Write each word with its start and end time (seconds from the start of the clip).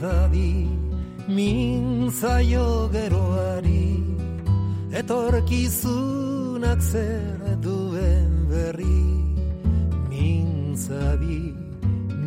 zadi 0.00 0.68
min 1.36 2.10
zaio 2.20 2.88
geroari 2.92 3.86
etorkizunak 5.00 6.80
zer 6.80 7.40
duen 7.64 8.32
berri. 8.50 9.02
Min 10.10 10.76
zadi 10.86 11.42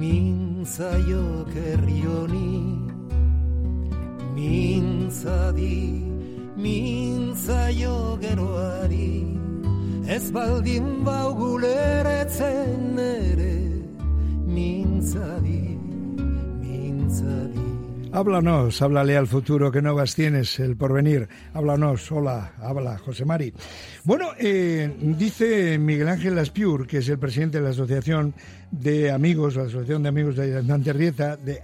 min 0.01 0.65
zaio 0.75 1.45
kerrioni. 1.53 2.53
Min 4.35 5.09
zadi 5.21 5.81
min 6.63 7.33
geroari. 8.23 9.13
Ez 10.15 10.25
baldin 10.31 10.87
bauguleretzen 11.05 12.97
ere 12.97 13.57
min 14.55 15.01
zadi 15.01 15.78
Háblanos, 18.11 18.81
háblale 18.81 19.15
al 19.15 19.27
futuro, 19.27 19.71
que 19.71 19.83
nuevas 19.83 20.15
tienes, 20.15 20.59
el 20.59 20.75
porvenir. 20.75 21.29
Háblanos, 21.53 22.11
hola, 22.11 22.53
habla 22.59 22.97
José 22.97 23.23
Mari. 23.23 23.53
Bueno, 24.03 24.29
eh, 24.39 24.91
dice 24.99 25.77
Miguel 25.77 26.09
Ángel 26.09 26.35
Laspiur, 26.35 26.87
que 26.87 26.97
es 26.97 27.09
el 27.09 27.19
presidente 27.19 27.59
de 27.59 27.65
la 27.65 27.69
Asociación 27.69 28.33
de 28.71 29.11
Amigos, 29.11 29.55
la 29.55 29.63
Asociación 29.63 30.01
de 30.01 30.09
Amigos 30.09 30.35
de 30.35 30.93
Rieta, 30.93 31.37
de 31.37 31.59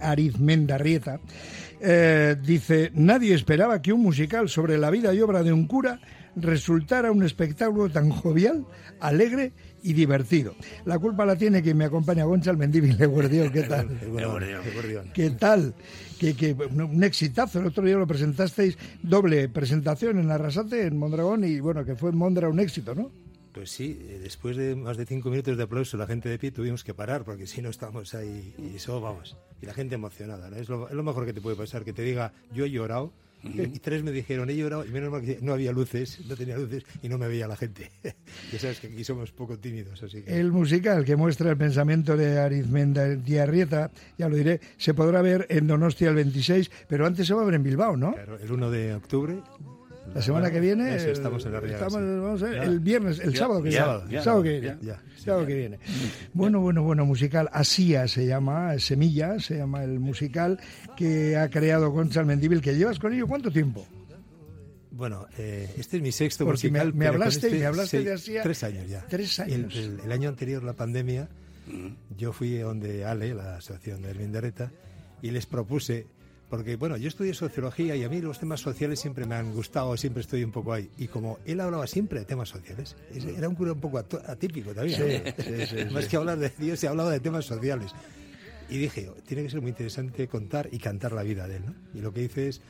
eh, 1.80 2.36
dice, 2.42 2.90
nadie 2.94 3.34
esperaba 3.34 3.82
que 3.82 3.92
un 3.92 4.02
musical 4.02 4.48
sobre 4.48 4.78
la 4.78 4.90
vida 4.90 5.12
y 5.12 5.20
obra 5.20 5.42
de 5.42 5.52
un 5.52 5.66
cura 5.66 6.00
resultara 6.36 7.10
un 7.10 7.22
espectáculo 7.22 7.90
tan 7.90 8.10
jovial, 8.10 8.66
alegre 9.00 9.52
y 9.82 9.94
divertido. 9.94 10.54
La 10.84 10.98
culpa 10.98 11.24
la 11.24 11.36
tiene 11.36 11.62
quien 11.62 11.76
me 11.76 11.86
acompaña, 11.86 12.24
Gonzalo 12.24 12.58
Mendívil 12.58 12.96
de 12.96 13.06
Guardión. 13.06 13.50
¿Qué 13.50 13.62
tal? 13.62 13.88
¿Qué 15.14 15.30
tal? 15.30 15.74
Que, 16.18 16.34
que, 16.34 16.52
un 16.52 17.02
exitazo. 17.02 17.60
El 17.60 17.66
otro 17.66 17.84
día 17.84 17.96
lo 17.96 18.06
presentasteis 18.06 18.76
doble 19.02 19.48
presentación 19.48 20.18
en 20.18 20.30
Arrasate, 20.30 20.86
en 20.86 20.98
Mondragón, 20.98 21.44
y 21.44 21.60
bueno, 21.60 21.84
que 21.84 21.96
fue 21.96 22.10
en 22.10 22.16
Mondra 22.16 22.48
un 22.48 22.60
éxito, 22.60 22.94
¿no? 22.94 23.10
Pues 23.52 23.70
sí, 23.70 23.98
eh, 24.02 24.18
después 24.22 24.54
de 24.58 24.76
más 24.76 24.98
de 24.98 25.06
cinco 25.06 25.30
minutos 25.30 25.56
de 25.56 25.62
aplauso, 25.62 25.96
la 25.96 26.06
gente 26.06 26.28
de 26.28 26.38
pie 26.38 26.50
tuvimos 26.50 26.84
que 26.84 26.92
parar, 26.92 27.24
porque 27.24 27.46
si 27.46 27.62
no 27.62 27.70
estamos 27.70 28.14
ahí 28.14 28.54
y 28.58 28.76
eso 28.76 29.00
vamos. 29.00 29.38
Y 29.62 29.66
la 29.66 29.72
gente 29.72 29.94
emocionada, 29.94 30.50
¿no? 30.50 30.56
Es 30.56 30.68
lo, 30.68 30.88
es 30.88 30.94
lo 30.94 31.02
mejor 31.02 31.24
que 31.24 31.32
te 31.32 31.40
puede 31.40 31.56
pasar, 31.56 31.82
que 31.82 31.94
te 31.94 32.02
diga, 32.02 32.34
yo 32.52 32.66
he 32.66 32.70
llorado, 32.70 33.14
y 33.54 33.78
tres 33.78 34.02
me 34.02 34.12
dijeron, 34.12 34.50
he 34.50 34.56
llorado, 34.56 34.84
y 34.84 34.90
menos 34.90 35.10
mal 35.10 35.22
que 35.22 35.38
no 35.40 35.52
había 35.52 35.72
luces, 35.72 36.20
no 36.26 36.36
tenía 36.36 36.56
luces 36.56 36.84
y 37.02 37.08
no 37.08 37.18
me 37.18 37.28
veía 37.28 37.46
la 37.46 37.56
gente. 37.56 37.90
ya 38.52 38.58
sabes 38.58 38.80
que 38.80 38.88
aquí 38.88 39.04
somos 39.04 39.32
poco 39.32 39.58
tímidos, 39.58 40.02
así 40.02 40.22
que... 40.22 40.38
El 40.38 40.52
musical 40.52 41.04
que 41.04 41.16
muestra 41.16 41.50
el 41.50 41.56
pensamiento 41.56 42.16
de 42.16 42.38
Arizmenda 42.38 43.06
Diarrieta, 43.08 43.90
ya 44.18 44.28
lo 44.28 44.36
diré, 44.36 44.60
se 44.76 44.94
podrá 44.94 45.22
ver 45.22 45.46
en 45.48 45.66
Donostia 45.66 46.08
el 46.08 46.14
26, 46.16 46.70
pero 46.88 47.06
antes 47.06 47.26
se 47.26 47.34
va 47.34 47.42
a 47.42 47.44
ver 47.44 47.54
en 47.54 47.62
Bilbao, 47.62 47.96
¿no? 47.96 48.14
Claro, 48.14 48.38
el 48.38 48.50
1 48.50 48.70
de 48.70 48.94
octubre 48.94 49.36
la 50.16 50.22
semana 50.22 50.50
que 50.50 50.60
viene. 50.60 50.96
estamos 50.96 51.44
en 51.44 51.52
la 51.52 51.58
estamos, 51.58 52.42
el 52.42 52.80
viernes, 52.80 53.18
el 53.20 53.36
sábado 53.36 53.62
que 53.62 53.68
viene. 53.68 54.22
sábado 54.22 54.42
que 54.42 54.60
viene. 54.60 54.76
sábado 55.16 55.46
que 55.46 55.54
viene. 55.54 55.78
Bueno, 56.32 56.60
bueno, 56.60 56.82
bueno, 56.82 57.04
musical. 57.04 57.48
Asía 57.52 58.08
se 58.08 58.26
llama, 58.26 58.78
Semilla, 58.78 59.38
se 59.38 59.58
llama 59.58 59.84
el 59.84 60.00
musical 60.00 60.58
que 60.96 61.36
ha 61.36 61.50
creado 61.50 61.90
Gonzalo 61.90 62.26
Mendíbil, 62.26 62.60
que 62.60 62.74
llevas 62.74 62.98
con 62.98 63.12
ello 63.12 63.26
cuánto 63.26 63.50
tiempo. 63.50 63.86
Bueno, 64.90 65.26
eh, 65.36 65.68
este 65.76 65.98
es 65.98 66.02
mi 66.02 66.12
sexto 66.12 66.46
Porque 66.46 66.70
musical. 66.70 66.94
Me, 66.94 67.06
hablaste, 67.06 67.48
este, 67.48 67.58
me 67.58 67.66
hablaste 67.66 68.02
de 68.02 68.12
Asía. 68.14 68.42
Tres 68.42 68.64
años 68.64 68.88
ya. 68.88 69.04
Tres 69.06 69.38
años. 69.40 69.76
El, 69.76 70.10
año 70.10 70.30
anterior, 70.30 70.62
la 70.64 70.72
pandemia, 70.72 71.28
yo 72.16 72.32
fui 72.32 72.56
donde 72.56 73.04
Ale, 73.04 73.34
la 73.34 73.56
asociación 73.56 74.00
de 74.00 74.10
Hermindareta, 74.10 74.72
y 75.20 75.30
les 75.30 75.44
propuse 75.44 76.06
porque, 76.48 76.76
bueno, 76.76 76.96
yo 76.96 77.08
estudié 77.08 77.34
sociología 77.34 77.96
y 77.96 78.04
a 78.04 78.08
mí 78.08 78.20
los 78.20 78.38
temas 78.38 78.60
sociales 78.60 79.00
siempre 79.00 79.26
me 79.26 79.34
han 79.34 79.52
gustado, 79.52 79.96
siempre 79.96 80.20
estoy 80.20 80.44
un 80.44 80.52
poco 80.52 80.72
ahí. 80.72 80.88
Y 80.96 81.08
como 81.08 81.38
él 81.44 81.60
hablaba 81.60 81.86
siempre 81.86 82.20
de 82.20 82.24
temas 82.24 82.48
sociales, 82.48 82.96
era 83.36 83.48
un 83.48 83.56
cura 83.56 83.72
un 83.72 83.80
poco 83.80 83.98
atípico 83.98 84.72
también. 84.72 85.22
Más 85.92 86.06
que 86.06 86.16
hablar 86.16 86.38
de 86.38 86.52
Dios, 86.56 86.78
se 86.78 86.86
hablaba 86.86 87.10
de 87.10 87.20
temas 87.20 87.44
sociales. 87.44 87.92
Y 88.68 88.78
dije, 88.78 89.10
tiene 89.26 89.44
que 89.44 89.50
ser 89.50 89.60
muy 89.60 89.70
interesante 89.70 90.28
contar 90.28 90.68
y 90.70 90.78
cantar 90.78 91.12
la 91.12 91.22
vida 91.22 91.48
de 91.48 91.56
él, 91.56 91.66
¿no? 91.66 91.74
Y 91.94 92.00
lo 92.00 92.12
que 92.12 92.22
hice 92.22 92.48
es 92.48 92.60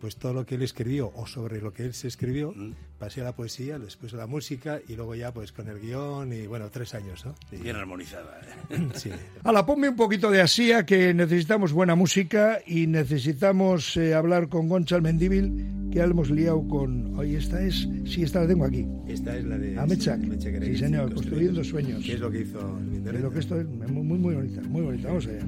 pues 0.00 0.16
todo 0.16 0.32
lo 0.32 0.46
que 0.46 0.54
él 0.54 0.62
escribió 0.62 1.12
o 1.14 1.26
sobre 1.26 1.60
lo 1.60 1.72
que 1.72 1.84
él 1.84 1.94
se 1.94 2.08
escribió, 2.08 2.52
mm. 2.52 2.72
pasé 2.98 3.20
a 3.20 3.24
la 3.24 3.32
poesía, 3.34 3.78
después 3.78 4.14
a 4.14 4.16
la 4.16 4.26
música 4.26 4.80
y 4.88 4.96
luego 4.96 5.14
ya 5.14 5.32
pues 5.32 5.52
con 5.52 5.68
el 5.68 5.78
guion 5.78 6.32
y 6.32 6.46
bueno, 6.46 6.70
tres 6.70 6.94
años, 6.94 7.24
¿no? 7.24 7.34
Bien 7.50 7.76
armonizada. 7.76 8.40
¿eh? 8.70 8.88
sí. 8.94 9.10
Ala, 9.44 9.66
ponme 9.66 9.88
un 9.88 9.96
poquito 9.96 10.30
de 10.30 10.40
asía 10.40 10.86
que 10.86 11.12
necesitamos 11.12 11.72
buena 11.72 11.94
música 11.94 12.60
y 12.66 12.86
necesitamos 12.86 13.96
eh, 13.96 14.14
hablar 14.14 14.48
con 14.48 14.68
Gonzalo 14.68 15.02
Mendíbil, 15.02 15.90
que 15.90 15.96
ya 15.96 16.04
hemos 16.04 16.30
liado 16.30 16.66
con... 16.66 17.18
Hoy 17.18 17.34
esta 17.34 17.60
es... 17.62 17.88
Sí, 18.06 18.22
esta 18.22 18.40
la 18.40 18.48
tengo 18.48 18.64
aquí. 18.64 18.86
Esta 19.06 19.36
es 19.36 19.44
la 19.44 19.58
de... 19.58 19.78
Amechak. 19.78 20.20
Sí, 20.40 20.76
señor, 20.76 21.12
construyendo 21.12 21.62
sueños. 21.62 22.02
¿Qué 22.04 22.14
es 22.14 22.20
lo 22.20 22.30
que 22.30 22.40
hizo 22.40 22.78
el 22.78 23.22
Lo 23.22 23.30
que 23.30 23.40
esto 23.40 23.60
es 23.60 23.66
muy, 23.66 24.18
muy 24.18 24.34
bonita, 24.34 24.62
muy 24.62 24.82
bonita. 24.82 25.08
Vamos 25.08 25.26
allá. 25.26 25.44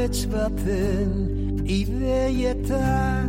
Amets 0.00 0.26
baten 0.32 1.10
ideietan 1.68 3.28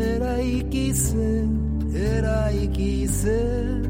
eraiki 0.00 0.92
zen, 0.94 1.50
eraiki 1.92 3.06
zen. 3.06 3.84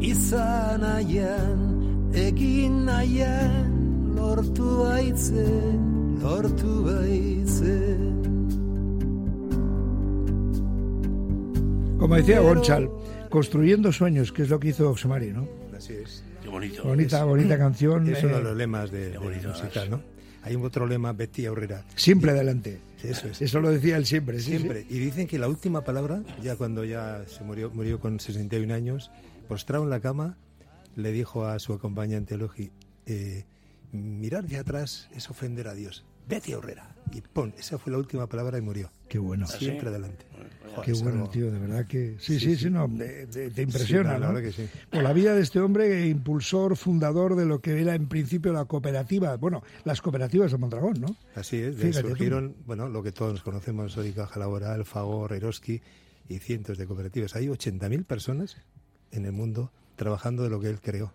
Izan 0.00 0.84
aian, 0.84 1.64
egin 2.12 2.88
aian, 2.88 3.72
lortu 4.16 4.68
baitzen, 4.82 5.80
lortu 6.20 6.84
baitzen. 6.84 8.04
Como 11.98 12.14
decía 12.16 12.40
Gonchal, 12.40 12.90
construyendo 13.30 13.90
sueños, 13.92 14.30
que 14.30 14.42
es 14.42 14.50
lo 14.50 14.60
que 14.60 14.68
hizo 14.68 14.90
Oxomari, 14.90 15.32
¿no? 15.32 15.48
Así 15.74 15.94
es 15.94 16.22
bonito. 16.56 16.82
Bonita, 16.84 17.24
bonita 17.24 17.58
canción. 17.58 18.08
Es 18.08 18.24
uno 18.24 18.36
de 18.36 18.42
los 18.42 18.56
lemas 18.56 18.90
de, 18.90 19.10
de 19.10 19.18
musical, 19.18 19.90
¿no? 19.90 20.00
Hay 20.42 20.54
un 20.54 20.64
otro 20.64 20.86
lema, 20.86 21.12
Betty 21.12 21.44
Aurrera. 21.46 21.84
Siempre 21.96 22.30
adelante. 22.30 22.78
Eso 23.02 23.28
es. 23.28 23.42
Eso 23.42 23.60
lo 23.60 23.70
decía 23.70 23.96
él 23.96 24.06
siempre. 24.06 24.38
siempre. 24.40 24.86
Y 24.88 24.98
dicen 24.98 25.26
que 25.26 25.38
la 25.38 25.48
última 25.48 25.82
palabra, 25.82 26.22
ya 26.42 26.56
cuando 26.56 26.84
ya 26.84 27.24
se 27.26 27.42
murió, 27.42 27.70
murió 27.70 27.98
con 27.98 28.20
61 28.20 28.72
años, 28.72 29.10
postrado 29.48 29.84
en 29.84 29.90
la 29.90 30.00
cama, 30.00 30.38
le 30.94 31.12
dijo 31.12 31.46
a 31.46 31.58
su 31.58 31.72
acompañante 31.72 32.36
Logi, 32.36 32.70
eh, 33.06 33.44
mirar 33.92 34.44
de 34.44 34.58
atrás 34.58 35.08
es 35.14 35.28
ofender 35.30 35.68
a 35.68 35.74
Dios. 35.74 36.04
Betty 36.26 36.52
Aurrera. 36.52 36.94
Y 37.12 37.20
pon, 37.20 37.54
esa 37.58 37.78
fue 37.78 37.92
la 37.92 37.98
última 37.98 38.26
palabra 38.26 38.58
y 38.58 38.60
murió. 38.60 38.90
Qué 39.08 39.18
bueno. 39.18 39.46
Siempre 39.46 39.88
adelante. 39.88 40.26
Qué 40.84 40.92
bueno, 40.92 41.28
tío, 41.28 41.50
de 41.50 41.58
verdad 41.58 41.86
que... 41.86 42.16
Sí, 42.18 42.38
sí, 42.38 42.56
sí, 42.56 42.68
no, 42.68 42.88
te, 42.88 43.62
impresiona, 43.62 44.18
¿no? 44.18 44.32
La, 44.32 44.42
que 44.42 44.52
sí. 44.52 44.68
Por 44.90 45.02
la 45.02 45.12
vida 45.12 45.34
de 45.34 45.40
este 45.40 45.60
hombre, 45.60 46.06
impulsor, 46.06 46.76
fundador 46.76 47.34
de 47.34 47.46
lo 47.46 47.60
que 47.60 47.80
era 47.80 47.94
en 47.94 48.08
principio 48.08 48.52
la 48.52 48.66
cooperativa, 48.66 49.36
bueno, 49.36 49.62
las 49.84 50.02
cooperativas 50.02 50.52
de 50.52 50.58
Mondragón, 50.58 51.00
¿no? 51.00 51.16
Así 51.34 51.56
es, 51.56 51.78
de 51.78 51.92
surgieron, 51.92 52.56
bueno, 52.66 52.88
lo 52.88 53.02
que 53.02 53.12
todos 53.12 53.42
conocemos 53.42 53.96
hoy, 53.96 54.12
Caja 54.12 54.38
Laboral, 54.38 54.84
Fagor, 54.84 55.32
Eroski 55.32 55.80
y 56.28 56.38
cientos 56.38 56.76
de 56.76 56.86
cooperativas. 56.86 57.34
Hay 57.36 57.46
80.000 57.46 58.04
personas 58.04 58.56
en 59.12 59.24
el 59.24 59.32
mundo 59.32 59.72
trabajando 59.96 60.42
de 60.42 60.50
lo 60.50 60.60
que 60.60 60.68
él 60.68 60.80
creó. 60.80 61.12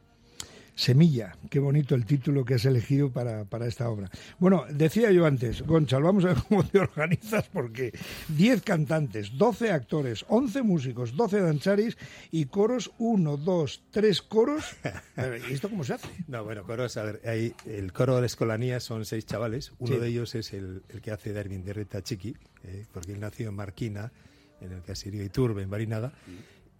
Semilla, 0.75 1.35
qué 1.49 1.59
bonito 1.59 1.95
el 1.95 2.05
título 2.05 2.45
que 2.45 2.55
has 2.55 2.65
elegido 2.65 3.11
para, 3.11 3.45
esta 3.67 3.89
obra. 3.89 4.09
Bueno, 4.39 4.65
decía 4.69 5.11
yo 5.11 5.25
antes, 5.25 5.61
Gonchal, 5.61 6.03
vamos 6.03 6.25
a 6.25 6.29
ver 6.29 6.37
cómo 6.47 6.63
te 6.63 6.79
organizas, 6.79 7.47
porque 7.49 7.91
10 8.29 8.61
cantantes, 8.63 9.37
12 9.37 9.71
actores, 9.71 10.25
11 10.27 10.63
músicos, 10.63 11.15
12 11.15 11.41
dancharis 11.41 11.97
y 12.31 12.45
coros, 12.45 12.91
1, 12.97 13.37
2, 13.37 13.83
3 13.91 14.21
coros. 14.23 14.63
¿Y 15.49 15.53
esto 15.53 15.69
cómo 15.69 15.83
se 15.83 15.93
hace? 15.93 16.07
No, 16.27 16.43
bueno, 16.45 16.63
coros, 16.63 16.95
a 16.97 17.03
ver, 17.03 17.21
hay, 17.25 17.53
el 17.65 17.91
coro 17.91 18.15
de 18.15 18.21
la 18.21 18.27
escolanía 18.27 18.79
son 18.79 19.05
seis 19.05 19.25
chavales, 19.25 19.73
uno 19.79 19.99
de 19.99 20.07
ellos 20.07 20.33
es 20.35 20.53
el, 20.53 20.81
que 21.01 21.11
hace 21.11 21.33
Darwin 21.33 21.63
de 21.65 21.73
Reta 21.73 22.01
Chiqui, 22.01 22.37
eh, 22.63 22.85
porque 22.93 23.11
él 23.11 23.19
nació 23.19 23.49
en 23.49 23.55
Marquina, 23.55 24.11
en 24.61 24.71
el 24.71 24.81
caserío 24.81 25.23
Iturbe, 25.23 25.63
en 25.63 25.69
Barinada 25.69 26.13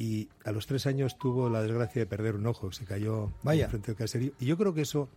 y 0.01 0.29
a 0.45 0.51
los 0.51 0.65
tres 0.65 0.87
años 0.87 1.15
tuvo 1.19 1.47
la 1.47 1.61
desgracia 1.61 2.01
de 2.01 2.07
perder 2.07 2.33
un 2.33 2.47
ojo, 2.47 2.71
se 2.71 2.85
cayó 2.85 3.31
Vaya. 3.43 3.69
frente 3.69 3.91
al 3.91 3.97
caserío. 3.97 4.31
Y 4.39 4.47
yo 4.47 4.57
creo 4.57 4.73
que 4.73 4.81
eso 4.81 5.09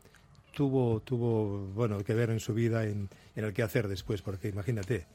tuvo, 0.55 1.01
tuvo 1.01 1.69
bueno, 1.69 2.05
que 2.05 2.13
ver 2.13 2.29
en 2.29 2.39
su 2.39 2.53
vida 2.53 2.85
en, 2.85 3.09
en 3.35 3.45
el 3.45 3.55
que 3.55 3.63
hacer 3.63 3.89
después, 3.89 4.21
porque 4.21 4.49
imagínate, 4.49 5.07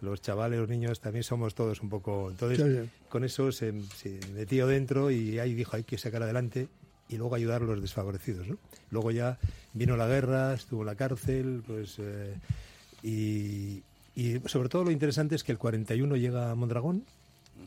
los 0.00 0.20
chavales, 0.20 0.58
los 0.58 0.68
niños 0.68 0.98
también 1.00 1.22
somos 1.22 1.54
todos 1.54 1.82
un 1.82 1.88
poco. 1.88 2.30
Entonces, 2.30 2.88
con 3.08 3.22
eso 3.22 3.52
se, 3.52 3.72
metió 4.34 4.66
dentro 4.66 5.12
y 5.12 5.38
ahí 5.38 5.54
dijo, 5.54 5.76
hay 5.76 5.84
que 5.84 5.98
sacar 5.98 6.24
adelante 6.24 6.66
y 7.08 7.16
luego 7.16 7.36
ayudar 7.36 7.62
a 7.62 7.66
los 7.66 7.80
desfavorecidos. 7.80 8.48
¿no? 8.48 8.58
Luego 8.90 9.12
ya 9.12 9.38
vino 9.72 9.96
la 9.96 10.08
guerra, 10.08 10.54
estuvo 10.54 10.82
en 10.82 10.86
la 10.86 10.96
cárcel, 10.96 11.62
pues. 11.64 11.94
Eh, 12.00 12.34
y, 13.04 13.84
y 14.16 14.40
sobre 14.46 14.68
todo 14.68 14.82
lo 14.82 14.90
interesante 14.90 15.36
es 15.36 15.44
que 15.44 15.52
el 15.52 15.58
41 15.58 16.16
llega 16.16 16.50
a 16.50 16.56
Mondragón 16.56 17.04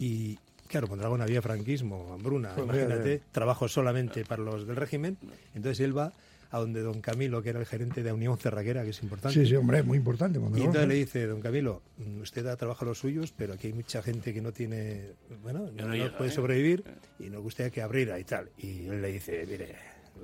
y, 0.02 0.38
Claro, 0.67 0.88
Mondragón 0.88 1.21
había 1.21 1.41
franquismo, 1.41 2.13
hambruna, 2.13 2.53
pues 2.56 2.65
imagínate, 2.65 3.21
trabajo 3.31 3.67
solamente 3.67 4.25
para 4.25 4.41
los 4.41 4.65
del 4.65 4.75
régimen. 4.75 5.17
Entonces 5.53 5.79
él 5.81 5.97
va 5.97 6.12
a 6.51 6.59
donde 6.59 6.81
don 6.81 7.01
Camilo, 7.01 7.41
que 7.41 7.50
era 7.50 7.59
el 7.59 7.65
gerente 7.65 8.01
de 8.03 8.12
Unión 8.12 8.38
Cerraquera, 8.38 8.83
que 8.83 8.91
es 8.91 9.03
importante. 9.03 9.39
Sí, 9.39 9.45
sí, 9.45 9.56
hombre, 9.56 9.83
muy 9.83 9.97
importante. 9.97 10.39
y 10.39 10.62
entonces 10.62 10.88
le 10.88 10.95
dice, 10.95 11.27
don 11.27 11.41
Camilo, 11.41 11.81
mm, 11.97 12.21
usted 12.21 12.44
da 12.44 12.56
trabajo 12.56 12.85
a 12.85 12.88
los 12.88 13.00
suyos, 13.00 13.33
pero 13.35 13.53
aquí 13.53 13.67
hay 13.67 13.73
mucha 13.73 14.01
gente 14.01 14.33
que 14.33 14.41
no 14.41 14.51
tiene, 14.51 15.12
bueno, 15.44 15.69
no, 15.71 16.17
puede 16.17 16.29
¿eh? 16.29 16.33
sobrevivir 16.33 16.83
y 17.19 17.29
nos 17.29 17.41
gustaría 17.41 17.71
que 17.71 17.81
abriera 17.81 18.19
y 18.19 18.23
tal. 18.23 18.50
Y 18.57 18.88
él 18.88 19.01
le 19.01 19.11
dice, 19.11 19.45
mire, 19.50 19.75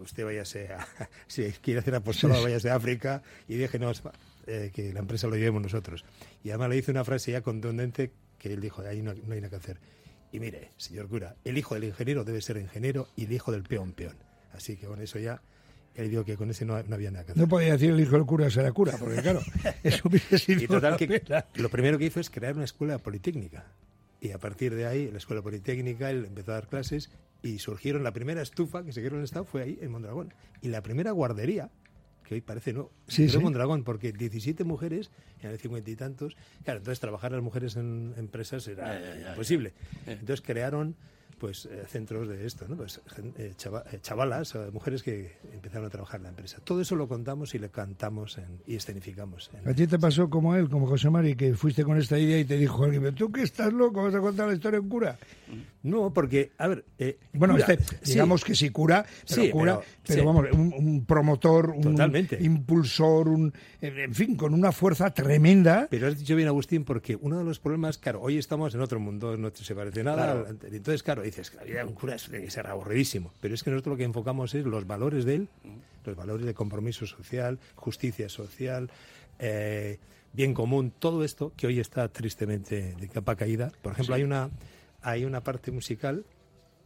usted 0.01 0.23
váyase 0.23 0.73
a, 0.73 0.87
si 1.27 1.43
quiere 1.61 1.81
hacer 1.81 1.95
apostolado, 1.95 2.43
váyase 2.43 2.69
a 2.69 2.75
África 2.75 3.21
y 3.47 3.55
déjenos 3.55 4.01
eh, 4.47 4.71
que 4.73 4.93
la 4.93 4.99
empresa 4.99 5.27
lo 5.27 5.35
llevemos 5.35 5.61
nosotros. 5.61 6.05
Y 6.43 6.49
además 6.49 6.69
le 6.69 6.75
dice 6.77 6.91
una 6.91 7.03
frase 7.03 7.31
ya 7.31 7.41
contundente 7.41 8.11
que 8.37 8.53
él 8.53 8.61
dijo, 8.61 8.81
ahí 8.81 9.01
no, 9.01 9.13
no 9.13 9.33
hay 9.33 9.41
nada 9.41 9.49
que 9.49 9.55
hacer. 9.57 9.77
Y 10.31 10.39
mire, 10.39 10.71
señor 10.77 11.07
cura, 11.07 11.35
el 11.43 11.57
hijo 11.57 11.75
del 11.75 11.85
ingeniero 11.85 12.23
debe 12.23 12.41
ser 12.41 12.57
ingeniero 12.57 13.07
y 13.15 13.25
el 13.25 13.33
hijo 13.33 13.51
del 13.51 13.63
peón 13.63 13.91
peón. 13.91 14.15
Así 14.53 14.77
que 14.77 14.87
con 14.87 15.01
eso 15.01 15.19
ya 15.19 15.41
él 15.95 16.09
dijo 16.09 16.23
que 16.23 16.37
con 16.37 16.49
ese 16.49 16.65
no, 16.65 16.75
había 16.75 17.11
nada 17.11 17.25
que 17.25 17.31
hacer. 17.33 17.41
No 17.41 17.49
podía 17.49 17.73
decir 17.73 17.91
el 17.91 17.99
hijo 17.99 18.15
del 18.15 18.25
cura 18.25 18.49
será 18.49 18.71
cura, 18.71 18.97
porque 18.97 19.21
claro, 19.21 19.41
eso 19.83 20.07
hubiese 20.07 20.37
sido. 20.37 20.63
Y 20.63 20.67
total, 20.67 20.97
que 20.97 21.21
lo 21.55 21.69
primero 21.69 21.97
que 21.97 22.05
hizo 22.05 22.19
es 22.19 22.29
crear 22.29 22.55
una 22.55 22.63
escuela 22.63 22.97
politécnica. 22.97 23.65
Y 24.21 24.31
a 24.31 24.37
partir 24.37 24.75
de 24.75 24.85
ahí, 24.85 25.09
la 25.11 25.17
escuela 25.17 25.41
politécnica, 25.41 26.09
él 26.11 26.25
empezó 26.25 26.51
a 26.51 26.55
dar 26.55 26.67
clases 26.67 27.09
y 27.41 27.59
surgieron 27.59 28.03
la 28.03 28.13
primera 28.13 28.41
estufa 28.41 28.83
que 28.83 28.93
se 28.93 29.01
creó 29.01 29.13
en 29.13 29.19
el 29.19 29.23
Estado 29.25 29.45
fue 29.45 29.63
ahí, 29.63 29.79
en 29.81 29.91
Mondragón. 29.91 30.33
Y 30.61 30.69
la 30.69 30.81
primera 30.81 31.11
guardería, 31.11 31.71
que 32.31 32.35
hoy 32.35 32.41
parece 32.41 32.71
no, 32.71 32.89
sí, 33.09 33.25
en 33.25 33.41
Mondragón, 33.41 33.83
porque 33.83 34.13
17 34.13 34.63
mujeres, 34.63 35.11
en 35.41 35.49
el 35.49 35.59
50 35.59 35.91
y 35.91 35.95
tantos, 35.97 36.37
claro, 36.63 36.77
entonces 36.77 37.01
trabajar 37.01 37.33
las 37.33 37.41
mujeres 37.41 37.75
en 37.75 38.13
empresas 38.15 38.65
era 38.69 39.31
imposible. 39.31 39.73
Entonces 40.07 40.39
crearon 40.39 40.95
pues 41.41 41.65
eh, 41.65 41.85
centros 41.87 42.27
de 42.27 42.45
esto, 42.45 42.67
¿no? 42.69 42.77
Pues 42.77 43.01
eh, 43.17 43.55
eh, 43.57 43.99
chavalas, 44.03 44.55
mujeres 44.71 45.01
que 45.01 45.39
empezaron 45.51 45.87
a 45.87 45.89
trabajar 45.89 46.19
en 46.19 46.25
la 46.25 46.29
empresa. 46.29 46.59
Todo 46.63 46.81
eso 46.81 46.95
lo 46.95 47.07
contamos 47.07 47.55
y 47.55 47.57
le 47.57 47.69
cantamos 47.69 48.37
y 48.67 48.75
escenificamos. 48.75 49.49
¿A 49.65 49.73
ti 49.73 49.87
te 49.87 49.97
pasó 49.97 50.29
como 50.29 50.55
él, 50.55 50.69
como 50.69 50.85
José 50.85 51.09
Mari, 51.09 51.35
que 51.35 51.55
fuiste 51.55 51.83
con 51.83 51.97
esta 51.97 52.19
idea 52.19 52.37
y 52.37 52.45
te 52.45 52.57
dijo 52.57 52.83
alguien, 52.83 53.15
tú 53.15 53.31
que 53.31 53.41
estás 53.41 53.73
loco, 53.73 54.03
vas 54.03 54.13
a 54.13 54.19
contar 54.19 54.49
la 54.49 54.53
historia 54.53 54.77
en 54.77 54.87
cura? 54.87 55.17
No, 55.81 56.13
porque, 56.13 56.51
a 56.59 56.67
ver... 56.67 56.85
bueno, 57.33 57.57
este, 57.57 57.79
digamos 58.05 58.45
que 58.45 58.53
sí 58.53 58.69
cura, 58.69 59.03
pero 59.27 59.51
cura, 59.51 59.79
pero, 60.05 60.25
vamos, 60.25 60.45
un, 60.53 61.05
promotor, 61.07 61.71
un 61.71 62.27
impulsor, 62.39 63.27
un, 63.27 63.51
en 63.81 64.13
fin, 64.13 64.35
con 64.35 64.53
una 64.53 64.71
fuerza 64.71 65.11
tremenda. 65.11 65.87
Pero 65.89 66.07
has 66.07 66.19
dicho 66.19 66.35
bien, 66.35 66.47
Agustín, 66.47 66.83
porque 66.83 67.17
uno 67.19 67.39
de 67.39 67.43
los 67.43 67.59
problemas, 67.59 67.97
claro, 67.97 68.21
hoy 68.21 68.37
estamos 68.37 68.75
en 68.75 68.81
otro 68.81 68.99
mundo, 68.99 69.37
no 69.37 69.51
se 69.51 69.73
parece 69.73 70.03
nada. 70.03 70.45
Entonces, 70.71 71.01
claro, 71.01 71.23
dices 71.31 71.49
que 71.49 71.57
la 71.57 71.63
vida 71.63 71.79
de 71.79 71.85
un 71.85 71.93
cura 71.93 72.15
es, 72.15 72.29
ser 72.49 72.67
aburridísimo. 72.67 73.33
Pero 73.39 73.55
es 73.55 73.63
que 73.63 73.71
nosotros 73.71 73.93
lo 73.93 73.97
que 73.97 74.03
enfocamos 74.03 74.53
es 74.53 74.65
los 74.65 74.85
valores 74.85 75.25
de 75.25 75.35
él, 75.35 75.49
los 76.05 76.15
valores 76.15 76.45
de 76.45 76.53
compromiso 76.53 77.05
social, 77.05 77.59
justicia 77.75 78.29
social, 78.29 78.89
eh, 79.39 79.99
bien 80.33 80.53
común, 80.53 80.91
todo 80.97 81.23
esto 81.23 81.53
que 81.55 81.67
hoy 81.67 81.79
está 81.79 82.07
tristemente 82.09 82.95
de 82.95 83.07
capa 83.09 83.35
caída. 83.35 83.71
Por 83.81 83.93
ejemplo, 83.93 84.15
hay, 84.15 84.23
una, 84.23 84.49
hay 85.01 85.25
una 85.25 85.41
parte 85.41 85.71
musical, 85.71 86.25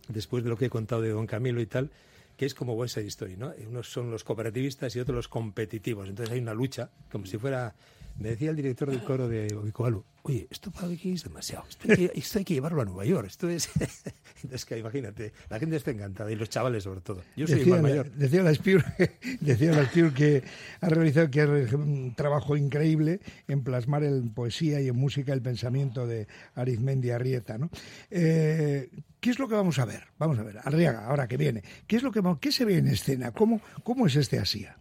después 0.07 0.43
de 0.43 0.49
lo 0.49 0.57
que 0.57 0.65
he 0.65 0.69
contado 0.69 1.01
de 1.01 1.09
Don 1.09 1.27
Camilo 1.27 1.61
y 1.61 1.65
tal, 1.65 1.91
que 2.37 2.45
es 2.45 2.53
como 2.53 2.73
West 2.73 2.95
Side 2.95 3.07
Story, 3.07 3.37
¿no? 3.37 3.53
Unos 3.67 3.91
son 3.91 4.11
los 4.11 4.23
cooperativistas 4.23 4.95
y 4.95 4.99
otros 4.99 5.15
los 5.15 5.27
competitivos. 5.27 6.09
Entonces 6.09 6.33
hay 6.33 6.39
una 6.39 6.53
lucha, 6.53 6.89
como 7.11 7.25
si 7.25 7.37
fuera 7.37 7.75
me 8.17 8.29
decía 8.29 8.49
el 8.49 8.55
director 8.55 8.89
del 8.89 9.03
coro 9.03 9.27
de 9.27 9.53
Obicoalu, 9.55 10.03
oye, 10.23 10.47
esto 10.49 10.71
para 10.71 10.87
aquí 10.87 11.11
es 11.11 11.23
demasiado, 11.23 11.65
esto 11.69 11.87
hay, 11.91 12.43
que, 12.43 12.53
llevarlo 12.55 12.81
a 12.81 12.85
Nueva 12.85 13.05
York, 13.05 13.27
esto 13.27 13.49
es... 13.49 13.69
es 14.51 14.65
que 14.65 14.77
imagínate, 14.77 15.33
la 15.49 15.59
gente 15.59 15.75
está 15.75 15.91
encantada, 15.91 16.31
y 16.31 16.35
los 16.35 16.49
chavales 16.49 16.83
sobre 16.83 17.01
todo. 17.01 17.21
Yo 17.35 17.45
soy 17.45 17.59
decía, 17.59 17.81
mayor. 17.81 18.11
Decía 18.11 18.43
la 18.43 18.53
Spiur, 18.53 18.83
decía 19.41 19.71
la 19.73 19.89
que 20.13 20.43
ha 20.81 20.89
realizado 20.89 21.29
que 21.29 21.43
un 21.75 22.13
trabajo 22.15 22.55
increíble 22.57 23.19
en 23.47 23.63
plasmar 23.63 24.03
en 24.03 24.33
poesía 24.33 24.81
y 24.81 24.87
en 24.87 24.95
música 24.95 25.33
el 25.33 25.41
pensamiento 25.41 26.07
de 26.07 26.27
Arizmendi 26.55 27.11
Arrieta, 27.11 27.57
¿no? 27.57 27.69
Eh, 28.09 28.89
¿Qué 29.19 29.29
es 29.31 29.39
lo 29.39 29.47
que 29.47 29.55
vamos 29.55 29.79
a 29.79 29.85
ver? 29.85 30.03
Vamos 30.17 30.37
a 30.39 30.43
ver, 30.43 30.59
Arriaga, 30.63 31.05
ahora 31.07 31.27
que 31.27 31.37
viene. 31.37 31.63
¿Qué 31.87 31.95
es 31.97 32.03
lo 32.03 32.11
que 32.11 32.21
qué 32.39 32.51
se 32.51 32.63
ve 32.63 32.77
en 32.77 32.87
escena? 32.87 33.31
¿Cómo, 33.31 33.61
cómo 33.83 34.05
es 34.07 34.15
este 34.15 34.39
Asía? 34.39 34.77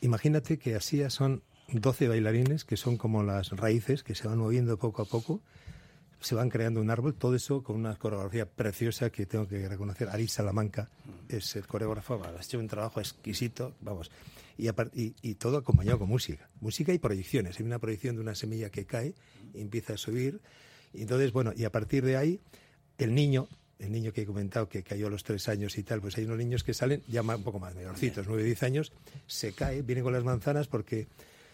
Imagínate 0.00 0.58
que 0.58 0.74
Asía 0.74 1.10
son 1.10 1.42
12 1.72 2.08
bailarines 2.08 2.64
que 2.64 2.76
son 2.76 2.96
como 2.96 3.22
las 3.22 3.50
raíces 3.50 4.02
que 4.02 4.14
se 4.14 4.26
van 4.26 4.38
moviendo 4.38 4.78
poco 4.78 5.02
a 5.02 5.04
poco, 5.04 5.40
se 6.20 6.34
van 6.34 6.50
creando 6.50 6.80
un 6.80 6.90
árbol, 6.90 7.14
todo 7.14 7.34
eso 7.34 7.62
con 7.62 7.76
una 7.76 7.96
coreografía 7.96 8.46
preciosa 8.46 9.10
que 9.10 9.26
tengo 9.26 9.48
que 9.48 9.68
reconocer. 9.68 10.08
Ari 10.08 10.28
Salamanca 10.28 10.90
es 11.28 11.56
el 11.56 11.66
coreógrafo, 11.66 12.22
ha 12.22 12.42
hecho 12.42 12.58
un 12.58 12.68
trabajo 12.68 13.00
exquisito, 13.00 13.74
vamos, 13.80 14.10
y, 14.58 14.68
y, 15.22 15.34
todo 15.36 15.56
acompañado 15.56 16.00
con 16.00 16.08
música, 16.08 16.50
música 16.60 16.92
y 16.92 16.98
proyecciones. 16.98 17.58
Hay 17.58 17.64
una 17.64 17.78
proyección 17.78 18.16
de 18.16 18.20
una 18.20 18.34
semilla 18.34 18.68
que 18.68 18.84
cae 18.84 19.14
y 19.54 19.60
empieza 19.62 19.94
a 19.94 19.96
subir, 19.96 20.40
y 20.92 21.02
entonces, 21.02 21.32
bueno, 21.32 21.52
y 21.56 21.64
a 21.64 21.72
partir 21.72 22.04
de 22.04 22.18
ahí, 22.18 22.40
el 22.98 23.14
niño, 23.14 23.48
el 23.78 23.90
niño 23.90 24.12
que 24.12 24.22
he 24.22 24.26
comentado 24.26 24.68
que 24.68 24.82
cayó 24.82 25.06
a 25.06 25.10
los 25.10 25.24
tres 25.24 25.48
años 25.48 25.78
y 25.78 25.82
tal, 25.82 26.02
pues 26.02 26.18
hay 26.18 26.24
unos 26.24 26.36
niños 26.36 26.62
que 26.62 26.74
salen 26.74 27.02
ya 27.08 27.22
un 27.22 27.42
poco 27.42 27.58
más 27.58 27.74
mayorcitos, 27.74 28.26
nueve, 28.26 28.44
diez 28.44 28.62
años, 28.62 28.92
se 29.26 29.54
cae, 29.54 29.80
viene 29.80 30.02
con 30.02 30.12
las 30.12 30.24
manzanas 30.24 30.66
porque 30.66 31.08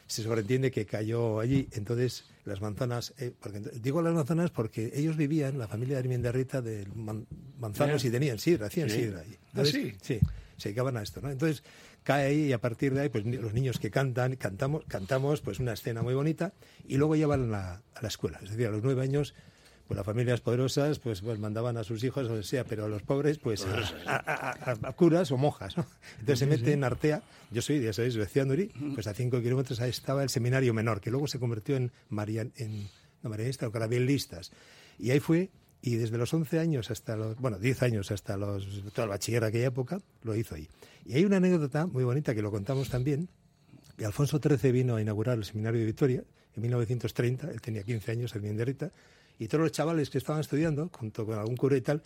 se 0.07 0.23
sobreentiende 0.23 0.71
que 0.71 0.87
cayó 0.87 1.41
allí. 1.41 1.69
Entonces, 1.73 2.25
las 2.45 2.61
manzanas, 2.61 3.15
eh, 3.19 3.33
porque, 3.39 3.61
digo 3.81 4.03
las 4.03 4.15
manzanas 4.15 4.51
porque 4.51 4.93
ellos 4.95 5.17
vivían, 5.17 5.59
la 5.59 5.69
familia 5.69 5.97
de 5.97 6.01
Armindarrita, 6.01 6.63
de 6.63 6.87
manzanos 7.59 8.05
y 8.05 8.11
tenían 8.11 8.39
sidra, 8.39 8.67
hacían 8.67 8.91
sidra 8.91 9.21
allí. 9.21 9.37
¿Ah, 9.55 9.65
sí? 9.65 9.95
Sí, 10.01 10.21
se 10.57 10.69
dedicaban 10.69 10.97
a 10.97 11.03
esto, 11.03 11.21
¿no? 11.21 11.31
Entonces, 11.31 11.63
cae 12.03 12.27
ahí 12.27 12.45
y 12.47 12.53
a 12.53 12.61
partir 12.61 12.95
de 12.95 13.03
ahí, 13.03 13.09
pues 13.09 13.27
los 13.27 13.53
niños 13.53 13.79
que 13.79 13.91
cantan, 13.91 14.37
cantamos, 14.37 14.85
cantamos 14.87 15.41
pues 15.41 15.59
una 15.59 15.73
escena 15.73 16.03
muy 16.03 16.15
bonita 16.15 16.53
y 16.87 16.97
luego 16.99 17.17
ya 17.17 17.27
van 17.27 17.53
a 17.53 17.83
la 18.01 18.09
escuela. 18.09 18.39
Es 18.43 18.51
decir, 18.51 18.69
a 18.69 18.71
los 18.71 18.83
nueve 18.83 19.03
años 19.03 19.35
pues 19.87 19.97
las 19.97 20.05
familias 20.05 20.41
poderosas 20.41 20.99
pues, 20.99 21.21
pues 21.21 21.39
mandaban 21.39 21.77
a 21.77 21.85
sus 21.85 22.03
hijos 22.03 22.29
o 22.29 22.43
sea, 22.43 22.65
pero 22.65 22.87
a 22.87 22.89
los 22.89 23.03
pobres 23.03 23.39
pues 23.39 23.65
a, 24.07 24.93
curas 24.97 25.31
o 25.31 25.37
monjas, 25.37 25.77
¿no? 25.77 25.87
Entonces 26.21 26.41
se 26.41 26.47
mete 26.47 26.73
en 26.73 26.85
Artea, 26.85 27.23
yo 27.51 27.63
soy, 27.63 27.81
ya 27.81 27.93
sabéis, 27.93 28.15
de 28.15 28.27
Cianduri, 28.27 28.73
pues 28.95 29.07
a 29.07 29.15
cinco 29.15 29.41
kilómetros 29.41 29.81
ahí 29.81 29.91
estaba 29.91 30.23
el 30.23 30.29
seminario 30.29 30.75
menor, 30.75 31.01
que 31.01 31.11
luego 31.11 31.27
se 31.27 31.39
convirtió 31.39 31.77
en 31.77 31.93
Marian, 32.09 32.53
en 32.57 32.89
no, 33.23 33.31
Marianista 33.31 33.67
o 33.69 33.73
Carabielistas. 33.73 34.53
Y 34.99 35.11
ahí 35.11 35.21
fue, 35.21 35.51
y 35.83 35.97
desde 35.97 36.19
los 36.19 36.33
11 36.33 36.59
años 36.59 36.91
hasta 36.91 37.17
los, 37.17 37.37
bueno, 37.37 37.59
10 37.59 37.83
años 37.83 38.11
hasta 38.11 38.37
los, 38.37 38.67
todo 38.93 39.05
el 39.05 39.11
bachiller 39.11 39.43
de 39.43 39.49
aquella 39.49 39.67
época, 39.67 40.01
lo 40.23 40.35
hizo 40.35 40.55
ahí. 40.55 40.69
Y 41.05 41.15
hay 41.15 41.25
una 41.25 41.37
anécdota 41.37 41.87
muy 41.87 42.05
bonita 42.05 42.35
que 42.35 42.43
lo 42.43 42.51
contamos 42.51 42.89
también, 42.89 43.29
que 43.97 44.05
Alfonso 44.05 44.41
XIII 44.41 44.73
vino 44.73 44.97
a 44.97 45.03
inaugurar 45.03 45.39
el 45.39 45.45
seminario 45.45 45.81
de 45.81 45.87
Vitoria 45.87 46.25
en 46.57 46.63
1930, 46.63 47.51
él 47.51 47.61
tenía 47.61 47.83
15 47.83 48.13
años, 48.13 48.35
el 48.35 48.43
Minderita, 48.43 48.91
y 49.39 49.49
todos 49.49 49.63
los 49.63 49.73
chavales 49.73 50.11
que 50.11 50.19
estaban 50.19 50.41
estudiando, 50.41 50.91
junto 50.93 51.27
con 51.27 51.39
algún 51.39 51.57
cura 51.57 51.77
y 51.77 51.81
tal, 51.81 52.03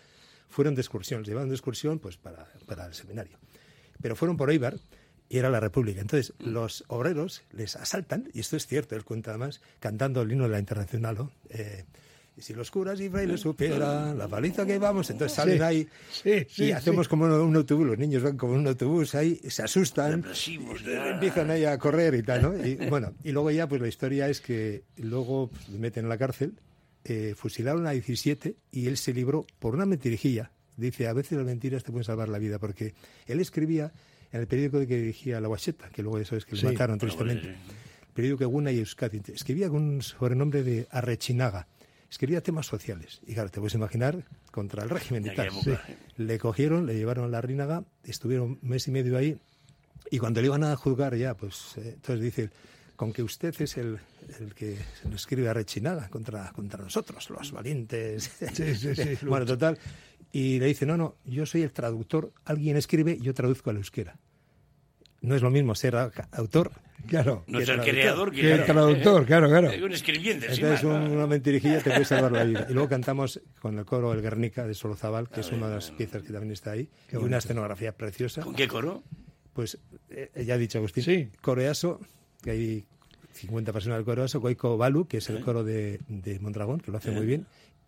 fueron 0.48 0.74
de 0.74 0.80
excursión, 0.80 1.24
llevaban 1.24 1.48
de 1.48 1.54
excursión 1.54 1.98
pues 1.98 2.16
para, 2.16 2.46
para 2.66 2.86
el 2.86 2.94
seminario. 2.94 3.38
Pero 4.02 4.16
fueron 4.16 4.36
por 4.36 4.50
Eibar 4.50 4.76
y 5.28 5.38
era 5.38 5.48
la 5.48 5.60
República. 5.60 6.00
Entonces, 6.00 6.34
los 6.40 6.84
obreros 6.88 7.42
les 7.52 7.76
asaltan, 7.76 8.28
y 8.34 8.40
esto 8.40 8.56
es 8.56 8.66
cierto, 8.66 8.96
él 8.96 9.04
cuenta 9.04 9.30
además, 9.30 9.60
cantando 9.78 10.22
el 10.22 10.32
himno 10.32 10.44
de 10.44 10.50
la 10.50 10.58
Internacional, 10.58 11.14
¿no? 11.16 11.30
Eh, 11.50 11.84
y 12.36 12.42
si 12.42 12.54
los 12.54 12.70
curas 12.70 13.00
y 13.00 13.08
frailes 13.08 13.40
supieran 13.40 14.16
la 14.16 14.26
paliza 14.26 14.64
que 14.64 14.78
vamos, 14.78 15.10
entonces 15.10 15.36
salen 15.36 15.62
ahí 15.62 15.86
y 16.56 16.70
hacemos 16.70 17.06
como 17.06 17.26
un, 17.26 17.56
autobús, 17.56 17.86
los 17.86 17.98
niños 17.98 18.22
van 18.22 18.36
como 18.36 18.54
un 18.54 18.66
autobús 18.66 19.14
ahí, 19.14 19.40
se 19.48 19.62
asustan, 19.62 20.24
empiezan 21.12 21.50
ahí 21.50 21.64
a 21.64 21.76
correr 21.76 22.14
y 22.14 22.22
tal, 22.22 22.42
¿no? 22.42 22.66
Y 22.66 22.76
bueno, 22.88 23.12
y 23.24 23.32
luego 23.32 23.50
ya 23.50 23.68
pues 23.68 23.80
la 23.80 23.88
historia 23.88 24.28
es 24.28 24.40
que 24.40 24.84
luego 24.96 25.48
pues, 25.48 25.68
meten 25.70 26.04
en 26.04 26.08
la 26.08 26.18
cárcel 26.18 26.54
eh, 27.04 27.34
fusilaron 27.36 27.86
a 27.86 27.90
17 27.90 28.56
y 28.72 28.86
él 28.86 28.96
se 28.96 29.12
libró 29.12 29.46
por 29.58 29.74
una 29.74 29.86
mentirijilla. 29.86 30.50
Dice, 30.76 31.08
a 31.08 31.12
veces 31.12 31.36
las 31.38 31.46
mentiras 31.46 31.84
te 31.84 31.90
pueden 31.90 32.04
salvar 32.04 32.28
la 32.28 32.38
vida, 32.38 32.58
porque 32.58 32.94
él 33.26 33.40
escribía 33.40 33.92
en 34.32 34.40
el 34.40 34.46
periódico 34.46 34.78
de 34.78 34.86
que 34.86 34.96
dirigía 34.96 35.40
La 35.40 35.48
Guacheta, 35.48 35.88
que 35.90 36.02
luego 36.02 36.18
eso 36.18 36.36
es 36.36 36.44
que 36.44 36.56
lo 36.56 36.70
mataron 36.70 36.98
tristemente, 36.98 37.48
el 37.48 37.56
periódico 38.14 38.48
Guna 38.48 38.72
y 38.72 38.78
Euskadi, 38.78 39.20
escribía 39.34 39.68
con 39.68 39.82
un 39.82 40.02
sobrenombre 40.02 40.62
de 40.62 40.86
Arrechinaga, 40.90 41.66
escribía 42.10 42.40
temas 42.42 42.66
sociales. 42.66 43.20
Y 43.26 43.34
claro, 43.34 43.50
te 43.50 43.60
puedes 43.60 43.74
imaginar, 43.74 44.24
contra 44.50 44.82
el 44.82 44.90
régimen 44.90 45.26
y 45.26 45.34
tal. 45.34 45.48
Le 46.16 46.38
cogieron, 46.38 46.86
le 46.86 46.94
llevaron 46.94 47.24
a 47.24 47.28
la 47.28 47.40
Rínaga, 47.40 47.84
estuvieron 48.04 48.58
un 48.62 48.68
mes 48.68 48.88
y 48.88 48.90
medio 48.90 49.18
ahí, 49.18 49.38
y 50.10 50.18
cuando 50.18 50.40
le 50.40 50.46
iban 50.46 50.64
a 50.64 50.74
juzgar 50.76 51.14
ya, 51.16 51.34
pues 51.34 51.76
eh, 51.76 51.92
entonces 51.94 52.22
dice, 52.24 52.50
con 53.00 53.14
que 53.14 53.22
usted 53.22 53.54
es 53.62 53.78
el, 53.78 53.98
el 54.40 54.54
que 54.54 54.76
se 55.00 55.08
nos 55.08 55.22
escribe 55.22 55.48
a 55.48 55.54
rechinada 55.54 56.10
contra, 56.10 56.52
contra 56.52 56.84
nosotros, 56.84 57.30
los 57.30 57.50
valientes. 57.50 58.30
Sí, 58.52 58.74
sí, 58.74 58.94
sí. 58.94 59.16
bueno, 59.26 59.46
total. 59.46 59.78
Y 60.32 60.58
le 60.58 60.66
dice, 60.66 60.84
no, 60.84 60.98
no, 60.98 61.16
yo 61.24 61.46
soy 61.46 61.62
el 61.62 61.72
traductor, 61.72 62.30
alguien 62.44 62.76
escribe, 62.76 63.16
yo 63.18 63.32
traduzco 63.32 63.70
al 63.70 63.76
euskera. 63.78 64.18
No 65.22 65.34
es 65.34 65.40
lo 65.40 65.48
mismo 65.50 65.74
ser 65.74 65.96
a- 65.96 66.10
autor 66.32 66.72
Claro. 67.06 67.42
No 67.46 67.58
es 67.58 67.64
que 67.64 67.72
el 67.72 67.76
traductor. 67.80 67.94
creador 67.94 68.30
que 68.32 68.40
Que 68.42 68.52
el 68.52 68.64
traductor, 68.66 69.24
claro, 69.24 69.48
claro. 69.48 69.70
un 69.86 69.92
escribiente. 69.92 70.52
Entonces 70.52 70.84
una 70.84 71.26
mentirijilla 71.26 71.78
te 71.82 71.88
puede 71.92 72.04
salvar 72.04 72.32
la 72.32 72.44
vida. 72.44 72.66
Y 72.68 72.74
luego 72.74 72.88
cantamos 72.96 73.40
con 73.62 73.78
el 73.78 73.86
coro 73.86 74.12
El 74.12 74.20
Guernica 74.20 74.66
de 74.66 74.74
Solozabal, 74.74 75.30
que 75.30 75.40
es 75.40 75.50
una 75.52 75.68
de 75.68 75.76
las 75.76 75.90
piezas 75.92 76.22
que 76.22 76.34
también 76.34 76.52
está 76.52 76.72
ahí, 76.72 76.86
y 77.10 77.16
una 77.16 77.38
escenografía 77.38 77.92
preciosa. 77.92 78.42
¿Con 78.42 78.54
qué 78.54 78.68
coro? 78.68 79.02
Pues 79.54 79.78
eh, 80.10 80.44
ya 80.46 80.52
ha 80.52 80.58
dicho 80.58 80.76
Agustín, 80.76 81.02
Sí. 81.02 81.30
Coreaso, 81.40 81.98
que 82.42 82.50
hay 82.50 82.84
50 83.32 83.72
personas 83.72 83.98
del 83.98 84.04
Coreaso, 84.04 84.40
Goico 84.40 84.76
Balu, 84.76 85.06
que 85.06 85.18
es 85.18 85.28
el 85.30 85.40
coro 85.40 85.62
de, 85.64 86.00
de 86.08 86.38
Mondragón, 86.40 86.80
que 86.80 86.90
lo 86.90 86.98
hace 86.98 87.10
muy 87.10 87.26
bien, 87.26 87.46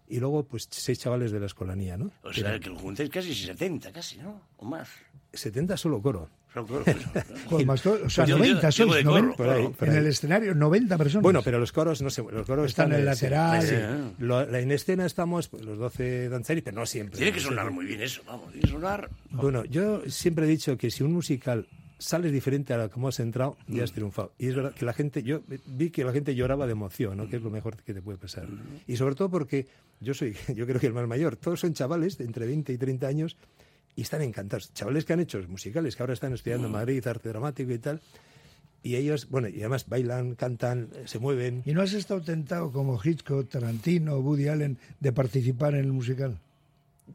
y 0.08 0.20
luego 0.20 0.44
pues 0.44 0.68
seis 0.70 0.98
chavales 0.98 1.32
de 1.32 1.40
la 1.40 1.46
escolanía, 1.46 1.96
¿no? 1.96 2.10
O 2.22 2.32
sea, 2.32 2.58
que 2.60 2.68
lo 2.70 2.76
juntéis 2.76 3.10
casi 3.10 3.34
70, 3.34 3.92
casi, 3.92 4.18
¿no? 4.18 4.40
O 4.58 4.64
más. 4.64 4.88
70 5.32 5.76
solo 5.76 6.00
coro. 6.02 6.28
Más 7.64 7.80
to- 7.80 7.98
o 8.04 8.10
sea, 8.10 8.24
Pues 8.24 8.28
yo- 8.28 8.36
90 8.38 8.68
yo- 8.68 8.72
sois, 8.72 8.88
yo 8.90 8.94
de 8.94 9.04
90. 9.04 9.26
corro, 9.28 9.36
por 9.36 9.48
ahí, 9.48 9.68
por 9.68 9.88
en 9.88 9.94
el 9.96 10.06
escenario, 10.06 10.54
90 10.54 10.98
personas. 10.98 11.22
Bueno, 11.22 11.40
pero 11.42 11.58
los 11.58 11.72
coros 11.72 12.02
no 12.02 12.10
sé, 12.10 12.22
los 12.30 12.46
coros 12.46 12.66
Están 12.66 12.92
en 12.92 12.96
el 13.00 13.16
sí, 13.16 13.24
lateral. 13.24 13.62
sí. 13.62 13.74
Lo- 14.18 14.44
la- 14.44 14.60
en 14.60 14.70
escena 14.70 15.06
estamos 15.06 15.48
pues, 15.48 15.64
los 15.64 15.78
12 15.78 16.28
danzarinos, 16.28 16.64
pero 16.66 16.76
no 16.80 16.84
siempre. 16.84 17.16
Tiene 17.16 17.32
que 17.32 17.40
sonar 17.40 17.70
muy 17.70 17.86
bien 17.86 18.02
eso, 18.02 18.20
vamos. 18.26 18.50
Tiene 18.52 18.66
que 18.66 18.70
sonar. 18.70 19.08
Bueno, 19.30 19.64
yo 19.64 20.02
siempre 20.10 20.44
he 20.44 20.48
dicho 20.48 20.76
que 20.76 20.90
si 20.90 21.02
un 21.02 21.14
musical 21.14 21.66
sales 22.02 22.32
diferente 22.32 22.74
a 22.74 22.88
como 22.88 23.08
has 23.08 23.20
entrado, 23.20 23.56
ya 23.68 23.84
has 23.84 23.92
triunfado. 23.92 24.32
Y 24.38 24.48
es 24.48 24.56
verdad 24.56 24.74
que 24.74 24.84
la 24.84 24.92
gente, 24.92 25.22
yo 25.22 25.42
vi 25.66 25.90
que 25.90 26.04
la 26.04 26.12
gente 26.12 26.34
lloraba 26.34 26.66
de 26.66 26.72
emoción, 26.72 27.16
¿no? 27.16 27.28
Que 27.28 27.36
es 27.36 27.42
lo 27.42 27.50
mejor 27.50 27.76
que 27.76 27.94
te 27.94 28.02
puede 28.02 28.18
pasar. 28.18 28.48
Y 28.86 28.96
sobre 28.96 29.14
todo 29.14 29.30
porque 29.30 29.66
yo 30.00 30.14
soy, 30.14 30.36
yo 30.54 30.66
creo 30.66 30.80
que 30.80 30.86
el 30.86 30.92
más 30.92 31.06
mayor. 31.06 31.36
Todos 31.36 31.60
son 31.60 31.72
chavales 31.74 32.18
de 32.18 32.24
entre 32.24 32.46
20 32.46 32.72
y 32.72 32.78
30 32.78 33.06
años 33.06 33.36
y 33.94 34.02
están 34.02 34.22
encantados. 34.22 34.72
Chavales 34.74 35.04
que 35.04 35.12
han 35.12 35.20
hecho 35.20 35.40
musicales, 35.48 35.96
que 35.96 36.02
ahora 36.02 36.14
están 36.14 36.32
estudiando 36.32 36.66
en 36.66 36.72
Madrid, 36.72 37.06
arte 37.06 37.28
dramático 37.28 37.72
y 37.72 37.78
tal. 37.78 38.00
Y 38.82 38.96
ellos, 38.96 39.28
bueno, 39.30 39.48
y 39.48 39.60
además 39.60 39.88
bailan, 39.88 40.34
cantan, 40.34 40.88
eh, 40.94 41.02
se 41.06 41.20
mueven. 41.20 41.62
¿Y 41.64 41.72
no 41.72 41.82
has 41.82 41.92
estado 41.92 42.20
tentado 42.20 42.72
como 42.72 43.00
Hitchcock, 43.02 43.48
Tarantino, 43.48 44.18
Woody 44.18 44.48
Allen 44.48 44.76
de 44.98 45.12
participar 45.12 45.74
en 45.74 45.84
el 45.84 45.92
musical? 45.92 46.40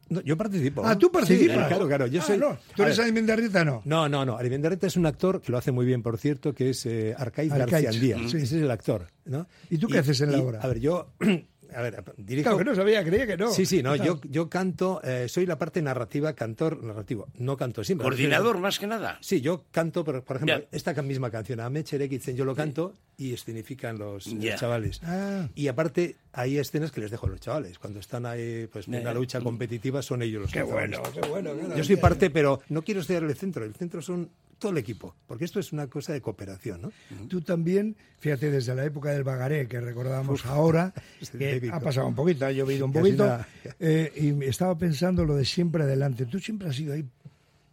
No, 0.10 0.22
yo 0.22 0.38
participo. 0.38 0.86
Ah, 0.86 0.98
tú 0.98 1.12
participas. 1.12 1.56
Sí, 1.64 1.68
claro, 1.70 1.88
claro. 1.88 2.08
Yo 2.08 2.22
Ah, 2.22 2.26
soy. 2.26 2.38
no, 2.38 2.58
tú 2.76 2.84
eres 2.84 2.98
ver, 2.98 3.06
Alimentarrita, 3.06 3.66
no. 3.66 3.82
No, 3.86 4.08
no, 4.08 4.26
no. 4.26 4.38
Alimendarreta 4.38 4.88
es 4.88 4.96
un 4.96 5.06
actor 5.06 5.42
que 5.42 5.52
lo 5.52 5.58
hace 5.58 5.72
muy 5.72 5.86
bien, 5.86 6.02
por 6.04 6.18
cierto, 6.18 6.54
que 6.54 6.70
es 6.70 6.86
eh, 6.86 7.14
Arcaiz 7.18 7.52
García 7.54 7.92
sí. 7.92 8.12
Ese 8.14 8.38
es 8.44 8.52
el 8.54 8.72
actor, 8.72 9.08
¿no? 9.26 9.48
¿Y 9.70 9.78
tú 9.78 9.88
qué 9.88 10.00
haces 10.00 10.22
en 10.22 10.32
la 10.32 10.40
obra? 10.40 10.60
A 10.62 10.68
ver, 10.68 10.80
yo, 10.80 11.14
a 11.74 11.82
ver, 11.82 12.04
dirijo. 12.18 12.44
Claro 12.44 12.58
que 12.58 12.66
no 12.66 12.76
sabía, 12.76 13.04
creía 13.04 13.28
que 13.28 13.38
no. 13.38 13.52
Sí, 13.52 13.66
sí, 13.66 13.84
no, 13.84 13.96
yo, 13.96 14.20
yo 14.30 14.50
canto, 14.50 15.02
eh, 15.04 15.28
soy 15.28 15.46
la 15.46 15.58
parte 15.58 15.82
narrativa, 15.82 16.34
cantor 16.34 16.84
narrativo. 16.84 17.28
No 17.36 17.58
canto 17.58 17.84
siempre. 17.84 18.04
Coordinador, 18.04 18.60
más 18.60 18.80
que 18.80 18.88
nada. 18.88 19.18
Sí, 19.22 19.42
yo 19.42 19.66
canto, 19.72 20.04
por, 20.04 20.24
por 20.24 20.38
ejemplo, 20.38 20.68
esta 20.72 21.00
misma 21.02 21.32
canción, 21.32 21.60
Ameche 21.60 21.96
Erekitzen, 21.96 22.36
yo 22.36 22.46
lo 22.46 22.56
canto 22.56 22.94
y 23.18 23.34
escenifican 23.34 23.98
los, 23.98 24.28
chavales. 24.58 25.02
Ah. 25.04 25.48
Y 25.56 25.68
aparte, 25.68 26.18
hay 26.34 26.58
escenas 26.58 26.92
que 26.92 27.02
les 27.02 27.12
dejo 27.12 27.26
a 27.26 27.30
los 27.30 27.40
chavales. 27.40 27.80
Cuando 27.80 28.00
están 28.00 28.26
ahí, 28.26 28.68
pues, 28.72 28.88
en 28.88 28.96
una 28.96 29.14
lucha 29.14 29.42
competitiva, 29.42 30.02
son 30.02 30.22
ellos 30.22 30.44
los 30.44 30.52
Qué 30.52 30.62
bueno, 30.62 31.02
protagonistas. 31.02 31.24
qué 31.24 31.30
bueno. 31.30 31.52
qué 31.56 31.78
Yo 31.78 31.84
soy 31.84 31.96
bueno. 31.96 32.02
parte, 32.02 32.30
pero 32.30 32.62
no 32.70 32.84
quiero 32.84 33.04
ser 33.04 33.24
el 33.24 33.36
centro. 33.36 33.66
El 33.66 33.74
centro 33.74 34.02
son 34.02 34.30
todo 34.58 34.72
el 34.72 34.78
equipo, 34.78 35.16
porque 35.28 35.46
esto 35.46 35.60
es 35.60 35.72
una 35.72 35.88
cosa 35.88 36.14
de 36.14 36.22
cooperación, 36.22 36.82
¿no? 36.82 36.92
Tú 37.28 37.42
también, 37.42 37.96
fíjate, 38.20 38.50
desde 38.50 38.74
la 38.76 38.86
época 38.86 39.12
del 39.12 39.24
Bagaré, 39.24 39.68
que 39.68 39.80
recordamos 39.80 40.46
ahora, 40.46 40.94
es 41.22 41.30
que 41.30 41.54
típico. 41.56 41.76
ha 41.76 41.80
pasado 41.80 42.08
un 42.08 42.16
poquito, 42.16 42.46
ha 42.46 42.52
llovido 42.52 42.86
un 42.86 42.94
poquito, 42.94 43.40
eh, 43.80 44.12
y 44.16 44.46
estaba 44.46 44.78
pensando 44.78 45.26
lo 45.26 45.36
de 45.36 45.46
siempre 45.46 45.84
adelante. 45.84 46.26
Tú 46.26 46.40
siempre 46.40 46.70
has 46.70 46.80
ido 46.80 46.94
ahí 46.94 47.06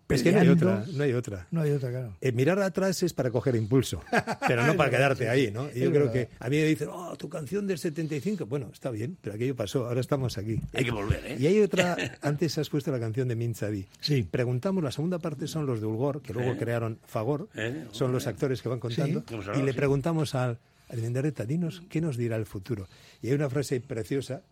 Es 0.08 0.22
que 0.22 0.32
no 0.32 0.40
hay 0.40 0.48
otra, 0.48 0.84
no 0.92 1.02
hay 1.04 1.12
otra. 1.14 1.46
No 1.50 1.60
hay 1.62 1.70
otra, 1.70 1.90
claro. 1.90 2.16
Eh, 2.20 2.30
mirar 2.32 2.60
atrás 2.60 3.02
es 3.02 3.12
para 3.14 3.30
coger 3.30 3.56
impulso, 3.56 4.02
pero 4.46 4.66
no 4.66 4.76
para 4.76 4.90
quedarte 4.90 5.28
ahí, 5.28 5.50
¿no? 5.50 5.68
Y 5.74 5.80
yo 5.80 5.84
Es 5.86 5.90
creo 5.90 6.06
verdad. 6.06 6.12
que 6.12 6.28
a 6.38 6.48
mí 6.50 6.56
me 6.56 6.64
dicen, 6.64 6.88
oh, 6.92 7.16
tu 7.16 7.28
canción 7.28 7.66
del 7.66 7.78
75. 7.78 8.44
Bueno, 8.46 8.68
está 8.72 8.90
bien, 8.90 9.16
pero 9.20 9.34
aquello 9.36 9.56
pasó, 9.56 9.86
ahora 9.86 10.00
estamos 10.00 10.36
aquí. 10.36 10.60
Hay 10.74 10.84
que 10.84 10.90
volver, 10.90 11.24
¿eh? 11.26 11.36
Y 11.40 11.46
hay 11.46 11.60
otra, 11.60 11.96
antes 12.22 12.58
has 12.58 12.68
puesto 12.68 12.92
la 12.92 13.00
canción 13.00 13.28
de 13.28 13.34
Minzadi. 13.36 13.86
Sí. 14.00 14.22
Preguntamos, 14.30 14.84
la 14.84 14.92
segunda 14.92 15.18
parte 15.18 15.46
son 15.46 15.64
los 15.66 15.80
de 15.80 15.86
Ulgor, 15.86 16.20
que 16.20 16.34
luego 16.34 16.56
crearon 16.58 16.98
Fagor, 17.06 17.48
Eh, 17.54 17.86
son 17.92 18.12
los 18.12 18.26
actores 18.26 18.60
que 18.62 18.68
van 18.68 18.80
contando, 18.80 19.24
Sí. 19.28 19.36
Y 19.58 19.62
le 19.62 19.72
preguntamos 19.74 20.34
al, 20.34 20.58
al 20.90 21.00
Mendareta, 21.00 21.44
dinos, 21.46 21.82
¿qué 21.88 22.00
nos 22.00 22.16
dirá 22.18 22.36
el 22.36 22.46
futuro? 22.46 22.86
Y 23.22 23.28
hay 23.28 23.32
una 23.34 23.48
frase 23.48 23.80
preciosa 23.80 24.42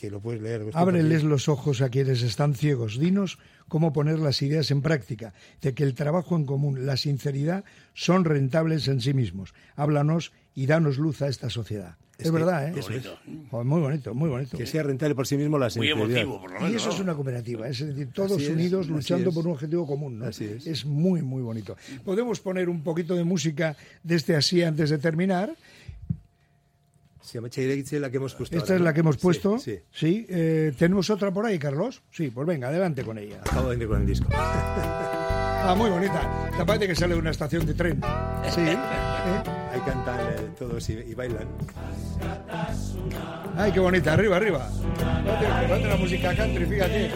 que 0.00 0.10
lo 0.10 0.20
puedes 0.20 0.40
leer. 0.40 0.64
Ábreles 0.72 1.24
los 1.24 1.48
ojos 1.48 1.82
a 1.82 1.90
quienes 1.90 2.22
están 2.22 2.54
ciegos. 2.54 2.98
Dinos 2.98 3.38
cómo 3.68 3.92
poner 3.92 4.18
las 4.18 4.40
ideas 4.40 4.70
en 4.70 4.80
práctica. 4.80 5.34
De 5.60 5.74
que 5.74 5.82
el 5.84 5.94
trabajo 5.94 6.36
en 6.36 6.46
común, 6.46 6.86
la 6.86 6.96
sinceridad, 6.96 7.64
son 7.92 8.24
rentables 8.24 8.88
en 8.88 9.02
sí 9.02 9.12
mismos. 9.12 9.52
Háblanos 9.76 10.32
y 10.54 10.66
danos 10.66 10.96
luz 10.96 11.20
a 11.20 11.28
esta 11.28 11.50
sociedad. 11.50 11.96
Es, 12.16 12.26
que 12.26 12.30
verdad, 12.32 12.68
¿eh? 12.68 13.02
Joder, 13.50 13.66
muy 13.66 13.80
bonito, 13.80 14.14
muy 14.14 14.28
bonito. 14.28 14.56
Que 14.56 14.66
sea 14.66 14.82
rentable 14.82 15.14
por 15.14 15.26
sí 15.26 15.36
mismo 15.38 15.58
la 15.58 15.66
Muy 15.66 15.70
sinceridad. 15.88 16.22
emotivo, 16.22 16.40
por 16.40 16.50
lo 16.50 16.60
menos. 16.60 16.72
Y 16.72 16.76
eso 16.76 16.90
es 16.90 17.00
una 17.00 17.14
cooperativa, 17.14 17.68
es 17.68 17.78
decir, 17.78 18.10
todos 18.12 18.32
Así 18.32 18.44
es, 18.44 18.50
unidos 18.50 18.88
luchando 18.88 19.30
es. 19.30 19.34
por 19.34 19.46
un 19.46 19.52
objetivo 19.52 19.86
común. 19.86 20.18
¿no? 20.18 20.26
Así 20.26 20.44
es. 20.64 20.84
muy, 20.84 21.22
muy 21.22 21.42
bonito. 21.42 21.76
Podemos 22.04 22.40
poner 22.40 22.68
un 22.68 22.82
poquito 22.82 23.14
de 23.14 23.24
música 23.24 23.76
de 24.02 24.16
este 24.16 24.36
así 24.36 24.62
antes 24.62 24.90
de 24.90 24.98
terminar. 24.98 25.56
Se 27.30 27.38
llama 27.38 27.48
Cheireitze, 27.48 28.00
la 28.00 28.10
que 28.10 28.16
hemos 28.16 28.34
puesto. 28.34 28.56
Esta 28.56 28.72
ahora, 28.72 28.74
es 28.74 28.80
¿no? 28.80 28.84
la 28.86 28.92
que 28.92 29.00
hemos 29.00 29.16
puesto. 29.18 29.56
Sí, 29.60 29.78
Sí, 29.92 30.26
eh, 30.28 30.72
¿tenemos 30.76 31.10
otra 31.10 31.30
por 31.30 31.46
ahí, 31.46 31.60
Carlos? 31.60 32.02
Sí, 32.10 32.28
pues 32.28 32.44
venga, 32.44 32.66
adelante 32.66 33.04
con 33.04 33.18
ella. 33.18 33.40
acabo 33.42 33.68
de 33.68 33.76
venir 33.76 33.86
con 33.88 34.00
el 34.00 34.06
disco. 34.06 34.26
Ah, 35.62 35.74
muy 35.76 35.90
bonita. 35.90 36.22
Parece 36.66 36.88
que 36.88 36.94
sale 36.96 37.12
de 37.12 37.20
una 37.20 37.30
estación 37.32 37.66
de 37.66 37.74
tren. 37.74 38.00
Sí. 38.48 38.62
¿eh? 38.62 38.78
Ahí 39.70 39.80
cantan 39.84 40.18
eh, 40.18 40.48
todos 40.58 40.88
y, 40.88 40.94
y 40.94 41.12
bailan. 41.14 41.46
Ay, 43.58 43.70
qué 43.70 43.78
bonita. 43.78 44.14
Arriba, 44.14 44.38
arriba. 44.38 44.66
Fíjate 44.66 45.86
la 45.86 45.96
música 45.96 46.34
country, 46.34 46.64
fíjate. 46.64 47.10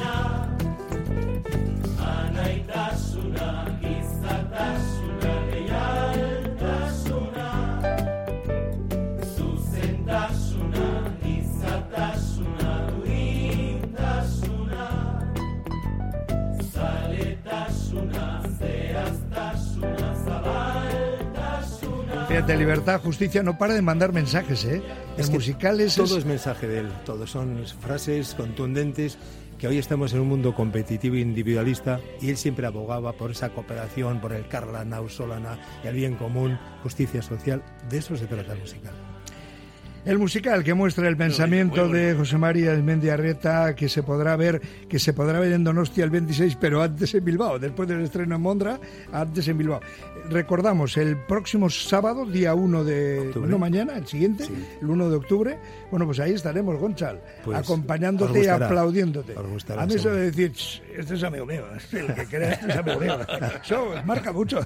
Fíjate, 22.35 22.57
Libertad, 22.57 23.01
Justicia 23.01 23.45
no 23.45 23.57
para 23.57 23.75
de 23.75 23.83
mandar 23.83 24.13
mensajes, 24.13 24.65
¿eh? 24.65 24.83
Es 25.17 25.27
El 25.27 25.31
que 25.31 25.37
musical 25.37 25.81
es... 25.81 25.95
Todo 25.95 26.19
es 26.19 26.25
mensaje 26.25 26.67
de 26.67 26.81
él, 26.81 26.93
todo 27.05 27.29
son 27.29 27.65
frases 27.81 28.35
contundentes 28.35 29.19
que 29.57 29.69
hoy 29.69 29.79
estamos 29.79 30.13
en 30.15 30.19
un 30.19 30.31
mundo 30.31 30.53
competitivo 30.53 31.15
e 31.15 31.21
individualista 31.21 32.01
y 32.21 32.31
él 32.31 32.37
siempre 32.37 32.67
abogaba 32.67 33.13
por 33.13 33.31
esa 33.31 33.51
cooperación, 33.51 34.21
por 34.21 34.33
el 34.33 34.49
Carla, 34.49 34.85
Solana, 35.09 35.61
el 35.85 35.95
bien 35.95 36.17
común, 36.17 36.59
justicia 36.83 37.23
social. 37.23 37.63
De 37.89 37.99
eso 37.99 38.17
se 38.17 38.27
trata 38.27 38.55
el 38.55 38.59
musical. 38.59 39.14
El 40.05 40.19
musical 40.19 40.63
que 40.63 40.75
muestra 40.75 41.09
el 41.09 41.17
pensamiento 41.17 41.89
de 41.89 42.15
José 42.15 42.37
María 42.37 42.75
Mendiarreta 42.75 43.75
que 43.75 43.89
se 43.89 44.03
podrá 44.03 44.37
ver 44.37 44.61
que 44.87 44.99
se 44.99 45.15
podrá 45.15 45.41
ver 45.41 45.53
en 45.53 45.65
Donostia 45.65 46.05
el 46.05 46.11
26, 46.11 46.57
pero 46.61 46.83
antes 46.83 47.15
en 47.15 47.25
Bilbao, 47.25 47.59
después 47.59 47.89
del 47.89 48.03
estreno 48.03 48.35
en 48.37 48.43
Mondra, 48.43 48.79
antes 49.13 49.49
en 49.49 49.57
Bilbao. 49.57 49.81
Recordamos 50.29 50.97
el 50.99 51.17
próximo 51.19 51.69
sábado, 51.71 52.27
día 52.27 52.55
1 52.55 52.85
de 52.85 53.21
Octubre. 53.29 53.51
no 53.51 53.59
mañana, 53.59 53.97
el 53.97 54.07
siguiente, 54.07 54.45
el 54.81 54.89
1 54.89 55.09
de 55.11 55.17
octubre. 55.17 55.59
Bueno, 55.91 56.05
pues 56.07 56.21
ahí 56.21 56.33
estaremos, 56.33 56.79
Gonchal, 56.79 57.21
Pues, 57.45 57.59
acompañándote 57.59 58.45
y 58.45 58.47
aplaudiéndote. 58.47 59.35
Gustará, 59.35 59.83
A 59.83 59.87
mí 59.87 59.93
seguro. 59.95 60.17
de 60.17 60.31
decir, 60.31 60.53
"Ch, 60.53 60.83
este 60.97 61.15
es 61.15 61.23
amigo 61.23 61.47
mío, 61.47 61.65
el 61.93 62.15
que 62.15 62.27
crea 62.27 62.53
este 62.53 62.69
es 62.73 62.77
amigo 62.77 63.01
mío. 63.01 63.19
Eso 63.65 63.95
marca 64.05 64.33
mucho. 64.33 64.61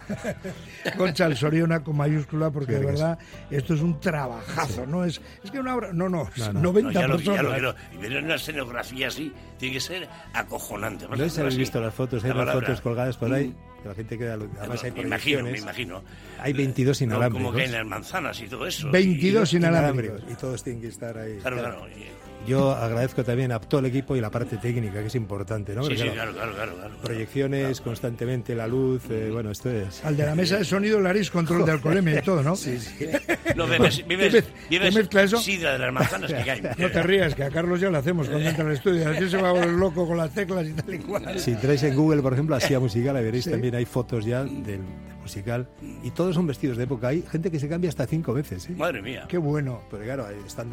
Gonchal 0.96 1.36
Soriona 1.36 1.82
con 1.82 1.96
mayúscula 1.96 2.50
porque 2.50 2.72
de 2.72 2.86
verdad 2.86 3.18
esto 3.50 3.74
es 3.74 3.80
un 3.82 3.98
trabajazo, 4.00 4.84
no 4.86 5.04
es 5.04 5.20
es 5.44 5.50
que 5.50 5.58
una 5.60 5.74
obra, 5.76 5.92
no, 5.92 6.08
no, 6.08 6.28
No, 6.36 6.52
no. 6.52 6.60
90 6.60 6.92
No, 6.92 6.92
ya 6.92 7.06
lo, 7.08 7.18
ya 7.18 7.32
personas. 7.32 7.44
lo 7.44 7.50
quiero. 7.52 7.74
Y 7.92 7.96
ver 8.08 8.24
una 8.24 8.34
escenografía 8.36 9.08
así 9.08 9.32
tiene 9.58 9.74
que 9.74 9.80
ser 9.80 10.08
acojonante. 10.34 11.06
No 11.08 11.16
sé 11.16 11.30
si 11.30 11.40
habéis 11.40 11.54
Así. 11.54 11.58
visto 11.60 11.80
las 11.80 11.94
fotos, 11.94 12.24
hay 12.24 12.30
La 12.32 12.44
las 12.44 12.54
fotos 12.54 12.80
colgadas 12.80 13.16
por 13.16 13.32
ahí, 13.32 13.54
que 13.82 13.88
la 13.88 13.94
gente 13.94 14.18
queda... 14.18 14.34
Además 14.58 14.84
hay 14.84 14.92
me 14.92 15.02
imagino, 15.02 15.42
me 15.44 15.58
imagino. 15.58 16.02
Hay 16.40 16.52
22 16.52 17.00
No, 17.00 17.04
inalámbricos. 17.06 17.46
Como 17.46 17.56
que 17.56 17.64
en 17.64 17.72
las 17.72 17.86
manzanas 17.86 18.40
y 18.40 18.48
todo 18.48 18.66
eso. 18.66 18.90
22 18.90 19.52
Y- 19.52 19.56
inalámbricos. 19.56 20.22
Y 20.30 20.34
todos 20.34 20.62
tienen 20.62 20.82
que 20.82 20.88
estar 20.88 21.16
ahí. 21.18 21.38
Claro, 21.38 21.58
claro. 21.58 21.86
y- 21.88 22.06
yo 22.46 22.70
agradezco 22.72 23.22
también 23.24 23.52
a 23.52 23.58
todo 23.60 23.80
el 23.80 23.86
equipo 23.86 24.16
y 24.16 24.20
la 24.20 24.30
parte 24.30 24.56
técnica, 24.56 25.00
que 25.00 25.06
es 25.08 25.14
importante, 25.14 25.74
¿no? 25.74 25.82
Sí, 25.82 25.88
Porque, 25.90 26.02
sí, 26.04 26.08
claro, 26.10 26.32
claro, 26.32 26.52
claro, 26.54 26.72
claro. 26.74 26.88
claro. 26.90 27.02
Proyecciones 27.02 27.80
constantemente, 27.82 28.54
la 28.54 28.66
luz, 28.66 29.02
eh, 29.10 29.28
bueno, 29.32 29.50
esto 29.50 29.70
es... 29.70 30.02
Al 30.04 30.16
de 30.16 30.24
la 30.24 30.34
mesa 30.34 30.56
de 30.58 30.64
sonido 30.64 31.00
le 31.00 31.08
haréis 31.10 31.30
control 31.30 31.64
de 31.66 31.72
alcoholemia 31.72 32.18
y 32.20 32.22
todo, 32.22 32.42
¿no? 32.42 32.56
Sí, 32.56 32.78
sí. 32.78 33.06
No, 33.54 33.66
bebes, 33.66 34.06
vives, 34.06 34.32
¿Qué 34.32 34.38
mez- 34.40 34.44
vives 34.70 34.94
qué 34.94 35.00
mezcla 35.00 35.22
eso? 35.24 35.36
sidra 35.38 35.72
de 35.72 35.78
las 35.80 35.92
manzanas 35.92 36.32
que 36.32 36.44
caen. 36.44 36.68
No 36.78 36.90
te 36.90 37.02
rías, 37.02 37.34
que 37.34 37.44
a 37.44 37.50
Carlos 37.50 37.80
ya 37.80 37.90
lo 37.90 37.98
hacemos 37.98 38.28
cuando 38.28 38.48
entra 38.48 38.64
al 38.66 38.72
estudio. 38.72 39.08
Así 39.10 39.28
se 39.28 39.36
va 39.36 39.50
a 39.50 39.52
volver 39.52 39.68
loco 39.70 40.06
con 40.06 40.16
las 40.16 40.30
teclas 40.32 40.66
y 40.66 40.72
tal 40.72 40.94
y 40.94 40.98
cual. 40.98 41.38
Si 41.38 41.50
entráis 41.50 41.82
en 41.82 41.94
Google, 41.96 42.22
por 42.22 42.32
ejemplo, 42.32 42.56
Asia 42.56 42.80
Musical, 42.80 43.16
ahí 43.16 43.24
veréis 43.24 43.50
también 43.50 43.74
hay 43.74 43.84
fotos 43.84 44.24
ya 44.24 44.44
del 44.44 44.80
musical 45.28 45.68
y 46.02 46.10
todos 46.10 46.34
son 46.34 46.46
vestidos 46.46 46.76
de 46.78 46.84
época. 46.84 47.08
Hay 47.08 47.22
gente 47.22 47.50
que 47.50 47.60
se 47.60 47.68
cambia 47.68 47.90
hasta 47.90 48.06
cinco 48.06 48.32
veces, 48.32 48.68
¿eh? 48.70 48.74
Madre 48.76 49.02
mía. 49.02 49.26
Qué 49.28 49.36
bueno. 49.38 49.80
Porque 49.90 50.06
claro, 50.06 50.26
están 50.46 50.70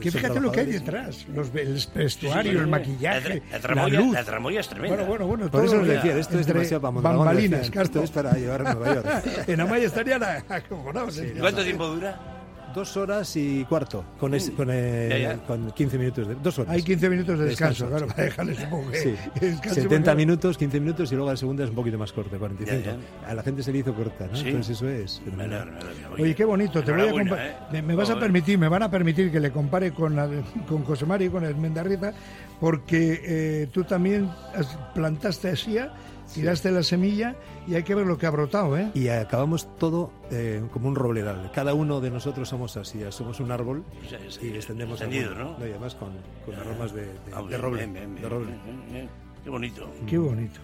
Que 0.00 0.10
fíjate 0.10 0.40
lo 0.40 0.52
que 0.52 0.60
hay 0.60 0.66
detrás. 0.66 1.26
Los, 1.34 1.48
el 1.54 1.80
vestuario, 1.94 2.60
el 2.60 2.66
maquillaje, 2.66 3.28
La, 3.28 3.34
la 3.34 3.52
la 3.52 3.60
tramoya, 3.60 4.00
luz. 4.00 4.12
la 4.14 4.24
tramoya 4.24 4.60
es 4.60 4.68
tremenda. 4.68 4.96
Bueno, 4.96 5.08
bueno, 5.08 5.26
bueno. 5.26 5.50
Por 5.50 5.64
eso 5.64 5.80
os 5.80 5.86
decía, 5.86 6.16
esto 6.18 6.38
es 6.38 6.46
demasiado 6.46 6.82
para 6.82 7.00
Bambalinas. 7.16 7.70
Esto 7.74 8.02
es 8.02 8.10
para 8.10 8.32
llevar 8.34 8.66
a 8.66 8.74
Nueva 8.74 8.94
York. 8.94 9.08
En 9.48 9.60
Amaya 9.60 9.86
estarían 9.86 10.22
acojonados. 10.22 11.18
¿eh? 11.18 11.34
¿Cuánto 11.38 11.62
tiempo 11.64 11.86
dura? 11.86 12.33
Dos 12.74 12.96
horas 12.96 13.36
y 13.36 13.64
cuarto, 13.66 14.04
con, 14.18 14.34
es- 14.34 14.50
con, 14.50 14.68
eh, 14.70 15.08
Ya, 15.10 15.18
ya. 15.18 15.36
con 15.46 15.70
15 15.70 15.96
minutos 15.98 16.26
de... 16.28 16.34
Dos 16.34 16.58
horas. 16.58 16.72
Hay 16.74 16.82
15 16.82 17.08
minutos 17.08 17.38
de 17.38 17.44
descanso, 17.46 17.84
Descanso, 17.84 17.88
claro, 17.88 18.06
para 18.08 18.24
dejarles 18.24 18.58
un 18.64 18.70
poco. 18.70 18.84
Sí, 18.94 19.14
descanse 19.40 19.82
70 19.82 20.10
porque- 20.10 20.16
minutos, 20.16 20.58
15 20.58 20.80
minutos 20.80 21.12
y 21.12 21.14
luego 21.14 21.30
la 21.30 21.36
segunda 21.36 21.62
es 21.64 21.70
un 21.70 21.76
poquito 21.76 21.98
más 21.98 22.12
corta, 22.12 22.36
45. 22.36 22.82
Ya, 23.22 23.28
A 23.28 23.34
la 23.34 23.42
gente 23.42 23.62
se 23.62 23.72
le 23.72 23.78
hizo 23.78 23.94
corta, 23.94 24.26
¿no? 24.26 24.36
Sí. 24.36 24.48
Entonces 24.48 24.76
eso 24.76 24.88
es... 24.88 25.22
Me 25.36 25.44
alegro. 25.44 25.72
Oye, 26.18 26.34
qué 26.34 26.44
bonito. 26.44 26.82
Te 26.82 26.90
voy 26.92 27.02
a 27.02 27.12
compa- 27.12 27.38
¿eh? 27.38 27.54
me, 27.72 27.82
me 27.82 27.94
vas 27.94 28.10
a 28.10 28.18
permitir, 28.18 28.58
me 28.58 28.68
van 28.68 28.82
a 28.82 28.90
permitir 28.90 29.30
que 29.30 29.38
le 29.40 29.50
compare 29.52 29.92
con, 29.92 30.16
la- 30.16 30.28
con 30.68 30.82
José 30.84 31.06
María 31.06 31.28
y 31.28 31.30
con 31.30 31.44
el 31.44 31.54
Mendarriza, 31.56 32.12
porque 32.60 33.20
eh, 33.24 33.68
tú 33.72 33.84
también 33.84 34.28
plantaste 34.94 35.50
asía, 35.50 35.92
tiraste 36.32 36.70
la 36.70 36.82
semilla 36.82 37.34
y 37.66 37.74
hay 37.74 37.82
que 37.82 37.94
ver 37.94 38.06
lo 38.06 38.16
que 38.18 38.26
ha 38.26 38.30
brotado, 38.30 38.76
¿eh? 38.78 38.90
Y 38.94 39.08
acabamos 39.08 39.68
todo 39.78 40.10
eh, 40.30 40.62
como 40.72 40.88
un 40.88 40.94
robledal. 40.94 41.50
Cada 41.52 41.74
uno 41.74 42.00
de 42.00 42.10
nosotros 42.10 42.48
somos 42.48 42.76
así, 42.76 43.00
somos 43.10 43.40
un 43.40 43.50
árbol 43.50 43.84
Sí, 44.08 44.16
sí, 44.28 44.50
y 44.52 44.56
extendemos 44.56 45.00
el 45.00 45.08
extendido, 45.08 45.34
mundo. 45.34 45.56
¿no? 45.58 45.66
y 45.66 45.70
además 45.70 45.94
con, 45.94 46.10
con 46.46 46.54
aromas 46.54 46.92
de, 46.94 47.02
de- 47.06 47.10
Ah, 47.34 47.42
de 47.42 47.58
roble. 47.58 47.78
bien, 47.86 47.92
bien, 47.92 48.14
de 48.14 48.20
bien, 48.20 48.30
roble. 48.30 49.23
Qué 49.44 49.50
bonito. 49.50 49.92
Qué 50.06 50.16
bonito. 50.16 50.58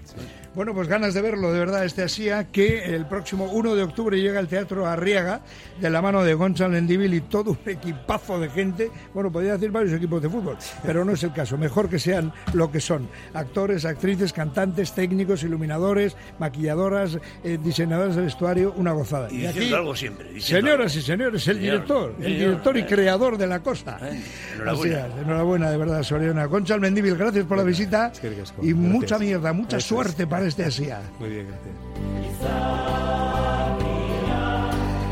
Bueno, 0.54 0.74
pues 0.74 0.88
ganas 0.88 1.12
de 1.12 1.20
verlo, 1.20 1.52
de 1.52 1.58
verdad, 1.58 1.84
este 1.84 2.02
Asía, 2.02 2.50
que 2.50 2.82
el 2.96 3.06
próximo 3.06 3.44
1 3.44 3.74
de 3.74 3.82
octubre 3.82 4.20
llega 4.20 4.40
al 4.40 4.48
Teatro 4.48 4.86
Arriaga, 4.86 5.42
de 5.78 5.90
la 5.90 6.00
mano 6.00 6.24
de 6.24 6.32
Gonzalo 6.32 6.76
Endivil 6.76 7.12
y 7.12 7.20
todo 7.20 7.50
un 7.50 7.58
equipazo 7.66 8.40
de 8.40 8.48
gente. 8.48 8.90
Bueno, 9.12 9.30
podría 9.30 9.52
decir 9.52 9.70
varios 9.70 9.92
equipos 9.92 10.22
de 10.22 10.30
fútbol, 10.30 10.56
pero 10.82 11.04
no 11.04 11.12
es 11.12 11.22
el 11.22 11.32
caso. 11.32 11.58
Mejor 11.58 11.90
que 11.90 11.98
sean 11.98 12.32
lo 12.54 12.72
que 12.72 12.80
son. 12.80 13.06
Actores, 13.34 13.84
actrices, 13.84 14.32
cantantes, 14.32 14.92
técnicos, 14.92 15.42
iluminadores, 15.42 16.16
maquilladoras, 16.38 17.18
eh, 17.44 17.58
diseñadores 17.62 18.16
de 18.16 18.22
vestuario, 18.22 18.72
una 18.78 18.92
gozada. 18.92 19.30
Y 19.30 19.46
diciendo 19.46 19.76
algo 19.76 19.94
siempre, 19.94 20.32
diciendo 20.32 20.66
señoras 20.66 20.92
algo. 20.92 21.00
y 21.00 21.04
señores, 21.04 21.48
el 21.48 21.54
Señor, 21.54 21.60
director, 21.60 22.14
el 22.18 22.24
señor, 22.24 22.38
director 22.38 22.76
y 22.78 22.80
eh. 22.80 22.86
creador 22.86 23.36
de 23.36 23.46
la 23.46 23.60
cosa. 23.60 23.98
Eh, 24.02 24.20
enhorabuena. 24.54 25.06
enhorabuena, 25.20 25.70
de 25.70 25.76
verdad, 25.76 26.02
Soriana. 26.02 26.48
Concha 26.48 26.78
Mendívil, 26.78 27.16
gracias 27.16 27.44
por 27.44 27.58
la 27.58 27.62
visita 27.62 28.10
Es 28.12 28.20
que. 28.20 28.69
Y 28.70 28.72
Gracias. 28.74 28.92
mucha 28.92 29.18
mierda, 29.18 29.52
mucha 29.52 29.76
es. 29.78 29.84
suerte 29.84 30.26
para 30.26 30.46
este 30.46 30.64
Asia. 30.64 31.00
Muy 31.18 31.28
bien, 31.30 31.46
gracias. 31.48 33.29